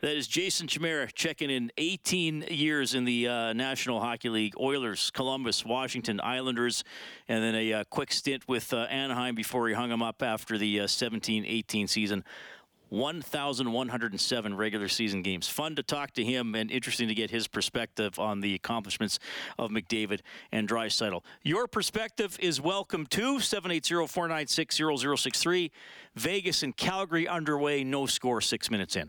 That 0.03 0.17
is 0.17 0.27
Jason 0.27 0.67
Chimera 0.67 1.07
checking 1.13 1.49
in 1.49 1.71
18 1.79 2.47
years 2.51 2.97
in 2.97 3.05
the 3.05 3.29
uh, 3.29 3.53
National 3.53 4.01
Hockey 4.01 4.31
League. 4.31 4.55
Oilers, 4.59 5.13
Columbus, 5.13 5.65
Washington, 5.65 6.21
Islanders, 6.21 6.83
and 7.29 7.41
then 7.41 7.55
a 7.55 7.73
uh, 7.73 7.85
quick 7.89 8.13
stint 8.13 8.49
with 8.49 8.73
uh, 8.73 8.79
Anaheim 8.91 9.37
before 9.37 9.69
he 9.69 9.75
hung 9.75 9.91
them 9.91 10.03
up 10.03 10.21
after 10.21 10.59
the 10.59 10.89
17 10.89 11.45
18 11.47 11.87
season. 11.87 12.25
1,107 12.89 14.57
regular 14.57 14.89
season 14.89 15.23
games. 15.23 15.49
Fun 15.49 15.77
to 15.77 15.83
talk 15.83 16.13
to 16.13 16.23
him 16.23 16.55
and 16.55 16.71
interesting 16.71 17.09
to 17.09 17.15
get 17.15 17.31
his 17.31 17.49
perspective 17.49 18.19
on 18.19 18.41
the 18.41 18.55
accomplishments 18.55 19.19
of 19.59 19.71
McDavid 19.71 20.21
and 20.51 20.69
Draisaitl. 20.69 21.23
Your 21.43 21.67
perspective 21.67 22.37
is 22.39 22.61
welcome 22.61 23.07
too. 23.07 23.39
780-496-0063. 23.39 25.71
Vegas 26.17 26.63
and 26.63 26.77
Calgary 26.77 27.27
underway. 27.27 27.83
No 27.83 28.05
score 28.05 28.43
six 28.43 28.71
minutes 28.71 28.95
in. 28.95 29.09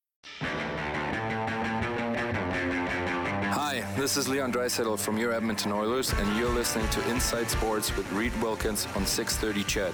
Hi, 3.53 3.85
this 3.95 4.17
is 4.17 4.27
Leon 4.27 4.51
Draisaitl 4.51 4.99
from 4.99 5.17
your 5.17 5.31
Edmonton 5.31 5.71
Oilers, 5.71 6.11
and 6.13 6.37
you're 6.37 6.49
listening 6.49 6.87
to 6.89 7.09
Inside 7.09 7.49
Sports 7.49 7.95
with 7.95 8.11
Reid 8.11 8.33
Wilkins 8.41 8.85
on 8.95 9.05
630 9.05 9.63
CHED. 9.63 9.93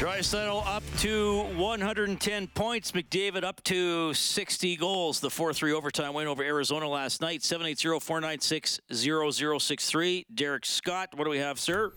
Draisaitl 0.00 0.66
up 0.66 0.82
to 1.00 1.42
110 1.58 2.46
points. 2.46 2.92
McDavid 2.92 3.44
up 3.44 3.62
to 3.64 4.14
60 4.14 4.76
goals. 4.76 5.20
The 5.20 5.28
4-3 5.28 5.74
overtime 5.74 6.14
win 6.14 6.26
over 6.26 6.42
Arizona 6.42 6.88
last 6.88 7.20
night. 7.20 7.40
780-496-0063. 7.40 10.24
Derek 10.34 10.64
Scott, 10.64 11.10
what 11.16 11.24
do 11.24 11.30
we 11.30 11.36
have, 11.36 11.60
sir? 11.60 11.92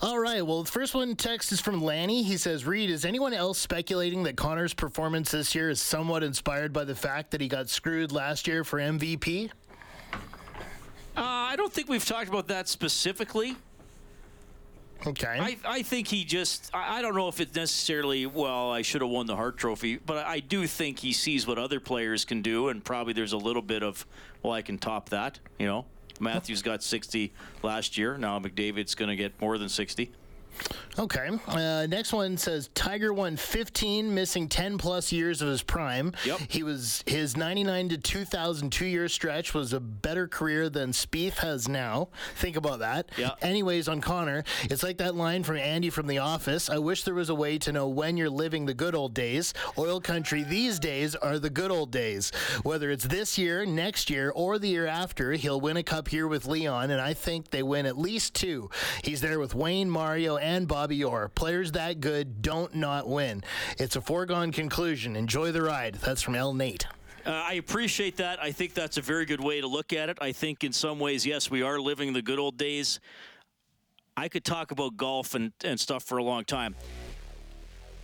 All 0.00 0.18
right. 0.18 0.40
Well, 0.40 0.62
the 0.62 0.70
first 0.70 0.94
one 0.94 1.14
text 1.14 1.52
is 1.52 1.60
from 1.60 1.84
Lanny. 1.84 2.22
He 2.22 2.38
says, 2.38 2.64
Reid, 2.64 2.88
is 2.88 3.04
anyone 3.04 3.34
else 3.34 3.58
speculating 3.58 4.22
that 4.22 4.38
Connor's 4.38 4.72
performance 4.72 5.32
this 5.32 5.54
year 5.54 5.68
is 5.68 5.78
somewhat 5.78 6.22
inspired 6.22 6.72
by 6.72 6.84
the 6.84 6.94
fact 6.94 7.32
that 7.32 7.42
he 7.42 7.48
got 7.48 7.68
screwed 7.68 8.12
last 8.12 8.46
year 8.46 8.64
for 8.64 8.78
MVP? 8.78 9.50
Uh, 11.14 11.16
I 11.16 11.56
don't 11.56 11.70
think 11.70 11.90
we've 11.90 12.02
talked 12.02 12.30
about 12.30 12.48
that 12.48 12.66
specifically. 12.66 13.56
Okay. 15.06 15.38
I, 15.40 15.56
I 15.64 15.82
think 15.82 16.08
he 16.08 16.24
just, 16.24 16.70
I, 16.72 17.02
don't 17.02 17.14
know 17.14 17.28
if 17.28 17.40
it's 17.40 17.54
necessarily, 17.54 18.26
well, 18.26 18.70
I 18.70 18.82
should 18.82 19.00
have 19.02 19.10
won 19.10 19.26
the 19.26 19.36
Hart 19.36 19.56
Trophy, 19.56 19.96
but 19.96 20.26
I 20.26 20.40
do 20.40 20.66
think 20.66 20.98
he 21.00 21.12
sees 21.12 21.46
what 21.46 21.58
other 21.58 21.80
players 21.80 22.24
can 22.24 22.42
do, 22.42 22.68
and 22.68 22.84
probably 22.84 23.12
there's 23.12 23.32
a 23.32 23.38
little 23.38 23.62
bit 23.62 23.82
of, 23.82 24.06
well, 24.42 24.52
I 24.52 24.62
can 24.62 24.78
top 24.78 25.08
that, 25.10 25.38
you 25.58 25.66
know? 25.66 25.86
Matthews 26.20 26.62
got 26.62 26.82
60 26.82 27.32
last 27.62 27.98
year. 27.98 28.16
Now 28.16 28.38
McDavid's 28.38 28.94
going 28.94 29.08
to 29.08 29.16
get 29.16 29.40
more 29.40 29.58
than 29.58 29.68
60. 29.68 30.12
Okay. 30.98 31.30
Uh, 31.46 31.86
next 31.86 32.12
one 32.12 32.36
says 32.36 32.68
Tiger 32.74 33.12
won 33.12 33.36
15, 33.36 34.14
missing 34.14 34.48
10 34.48 34.76
plus 34.78 35.10
years 35.10 35.40
of 35.40 35.48
his 35.48 35.62
prime. 35.62 36.12
Yep. 36.24 36.40
He 36.48 36.62
was 36.62 37.02
his 37.06 37.36
99 37.36 37.90
to 37.90 37.98
2002 37.98 38.84
year 38.84 39.08
stretch 39.08 39.54
was 39.54 39.72
a 39.72 39.80
better 39.80 40.28
career 40.28 40.68
than 40.68 40.92
Spieth 40.92 41.38
has 41.38 41.68
now. 41.68 42.08
Think 42.36 42.56
about 42.56 42.80
that. 42.80 43.10
Yeah. 43.16 43.30
Anyways, 43.40 43.88
on 43.88 44.00
Connor, 44.00 44.44
it's 44.64 44.82
like 44.82 44.98
that 44.98 45.14
line 45.14 45.44
from 45.44 45.56
Andy 45.56 45.88
from 45.88 46.06
The 46.06 46.18
Office. 46.18 46.68
I 46.68 46.78
wish 46.78 47.04
there 47.04 47.14
was 47.14 47.30
a 47.30 47.34
way 47.34 47.58
to 47.58 47.72
know 47.72 47.88
when 47.88 48.16
you're 48.16 48.30
living 48.30 48.66
the 48.66 48.74
good 48.74 48.94
old 48.94 49.14
days. 49.14 49.54
Oil 49.78 50.00
country 50.00 50.42
these 50.42 50.78
days 50.78 51.14
are 51.14 51.38
the 51.38 51.50
good 51.50 51.70
old 51.70 51.90
days. 51.90 52.32
Whether 52.62 52.90
it's 52.90 53.04
this 53.04 53.38
year, 53.38 53.64
next 53.64 54.10
year, 54.10 54.30
or 54.34 54.58
the 54.58 54.68
year 54.68 54.86
after, 54.86 55.32
he'll 55.32 55.60
win 55.60 55.76
a 55.78 55.82
cup 55.82 56.08
here 56.08 56.28
with 56.28 56.46
Leon, 56.46 56.90
and 56.90 57.00
I 57.00 57.14
think 57.14 57.50
they 57.50 57.62
win 57.62 57.86
at 57.86 57.98
least 57.98 58.34
two. 58.34 58.68
He's 59.02 59.20
there 59.20 59.38
with 59.38 59.54
Wayne, 59.54 59.88
Mario, 59.88 60.36
and 60.42 60.68
Bobby 60.68 61.02
Orr. 61.04 61.28
Players 61.28 61.72
that 61.72 62.00
good 62.00 62.42
don't 62.42 62.74
not 62.74 63.08
win. 63.08 63.42
It's 63.78 63.96
a 63.96 64.00
foregone 64.00 64.52
conclusion. 64.52 65.16
Enjoy 65.16 65.52
the 65.52 65.62
ride. 65.62 65.94
That's 65.94 66.20
from 66.20 66.34
L. 66.34 66.52
Nate. 66.52 66.86
Uh, 67.24 67.30
I 67.30 67.54
appreciate 67.54 68.16
that. 68.16 68.42
I 68.42 68.50
think 68.50 68.74
that's 68.74 68.96
a 68.96 69.00
very 69.00 69.24
good 69.24 69.42
way 69.42 69.60
to 69.60 69.66
look 69.68 69.92
at 69.92 70.08
it. 70.08 70.18
I 70.20 70.32
think 70.32 70.64
in 70.64 70.72
some 70.72 70.98
ways, 70.98 71.24
yes, 71.24 71.50
we 71.50 71.62
are 71.62 71.78
living 71.78 72.12
the 72.12 72.22
good 72.22 72.40
old 72.40 72.58
days. 72.58 72.98
I 74.16 74.28
could 74.28 74.44
talk 74.44 74.72
about 74.72 74.96
golf 74.96 75.34
and, 75.34 75.52
and 75.64 75.78
stuff 75.78 76.02
for 76.02 76.18
a 76.18 76.24
long 76.24 76.44
time. 76.44 76.74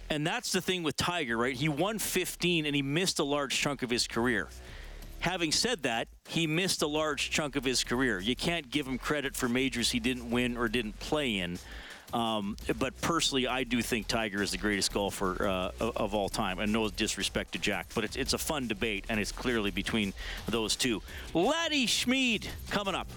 And 0.09 0.27
that's 0.27 0.53
the 0.53 0.61
thing 0.61 0.85
with 0.85 0.96
Tiger, 0.96 1.37
right? 1.37 1.55
He 1.55 1.68
won 1.68 1.98
15 1.98 2.64
and 2.64 2.74
he 2.74 2.81
missed 2.81 3.18
a 3.18 3.24
large 3.24 3.59
chunk 3.59 3.83
of 3.83 3.90
his 3.90 4.07
career. 4.07 4.48
Having 5.20 5.53
said 5.53 5.83
that, 5.83 6.09
he 6.29 6.46
missed 6.46 6.81
a 6.83 6.87
large 6.87 7.31
chunk 7.31 7.57
of 7.57 7.64
his 7.64 7.83
career. 7.83 8.20
You 8.20 8.37
can't 8.37 8.70
give 8.70 8.87
him 8.87 8.98
credit 8.98 9.35
for 9.35 9.48
majors 9.48 9.90
he 9.90 9.98
didn't 9.98 10.31
win 10.31 10.57
or 10.57 10.68
didn't 10.68 10.98
play 11.01 11.38
in. 11.38 11.59
Um, 12.12 12.56
but 12.78 12.98
personally, 13.00 13.46
I 13.46 13.64
do 13.64 13.82
think 13.82 14.08
Tiger 14.08 14.42
is 14.42 14.50
the 14.50 14.58
greatest 14.58 14.92
golfer 14.92 15.46
uh, 15.46 15.70
of, 15.80 16.14
all 16.14 16.28
time, 16.28 16.58
and 16.58 16.72
no 16.72 16.88
disrespect 16.88 17.52
to 17.52 17.58
Jack, 17.58 17.86
but 17.94 18.04
it's, 18.04 18.16
it's 18.16 18.32
a 18.32 18.38
fun 18.38 18.66
debate, 18.66 19.04
and 19.08 19.20
it's 19.20 19.32
clearly 19.32 19.70
between 19.70 20.14
those 20.48 20.74
two. 20.76 21.02
Laddie 21.34 21.86
Schmid 21.86 22.48
coming 22.70 22.94
up. 22.94 23.08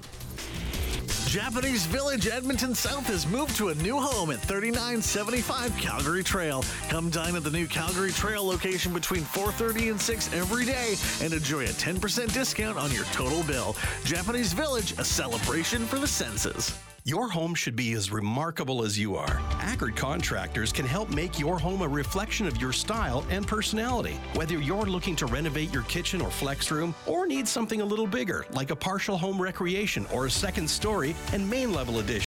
Japanese 1.27 1.85
Village 1.85 2.27
Edmonton 2.27 2.75
South 2.75 3.07
has 3.07 3.25
moved 3.25 3.55
to 3.55 3.69
a 3.69 3.75
new 3.75 3.97
home 3.97 4.31
at 4.31 4.39
3975 4.39 5.77
Calgary 5.77 6.23
Trail. 6.23 6.61
Come 6.89 7.09
dine 7.09 7.37
at 7.37 7.43
the 7.45 7.49
new 7.49 7.67
Calgary 7.67 8.11
Trail 8.11 8.45
location 8.45 8.91
between 8.93 9.21
4:30 9.21 9.91
and 9.91 10.01
6 10.01 10.33
every 10.33 10.65
day 10.65 10.95
and 11.21 11.33
enjoy 11.33 11.63
a 11.63 11.69
10% 11.69 12.33
discount 12.33 12.77
on 12.77 12.91
your 12.91 13.05
total 13.13 13.43
bill. 13.43 13.77
Japanese 14.03 14.51
Village, 14.51 14.91
a 14.97 15.05
celebration 15.05 15.85
for 15.85 15.99
the 15.99 16.07
senses. 16.07 16.73
Your 17.03 17.27
home 17.27 17.55
should 17.55 17.75
be 17.75 17.93
as 17.93 18.11
remarkable 18.11 18.83
as 18.83 18.97
you 18.97 19.15
are. 19.15 19.41
Ackert 19.59 19.95
Contractors 19.95 20.71
can 20.71 20.85
help 20.85 21.09
make 21.09 21.39
your 21.39 21.57
home 21.57 21.81
a 21.81 21.87
reflection 21.87 22.45
of 22.45 22.61
your 22.61 22.71
style 22.71 23.25
and 23.31 23.47
personality. 23.47 24.19
Whether 24.35 24.59
you're 24.59 24.85
looking 24.85 25.15
to 25.15 25.25
renovate 25.25 25.73
your 25.73 25.81
kitchen 25.83 26.21
or 26.21 26.29
flex 26.29 26.69
room, 26.69 26.93
or 27.07 27.25
need 27.25 27.47
something 27.47 27.81
a 27.81 27.85
little 27.85 28.05
bigger, 28.05 28.45
like 28.51 28.69
a 28.69 28.75
partial 28.75 29.17
home 29.17 29.41
recreation 29.41 30.05
or 30.13 30.27
a 30.27 30.31
second 30.31 30.69
story 30.69 31.15
and 31.33 31.49
main 31.49 31.73
level 31.73 31.97
addition. 31.97 32.25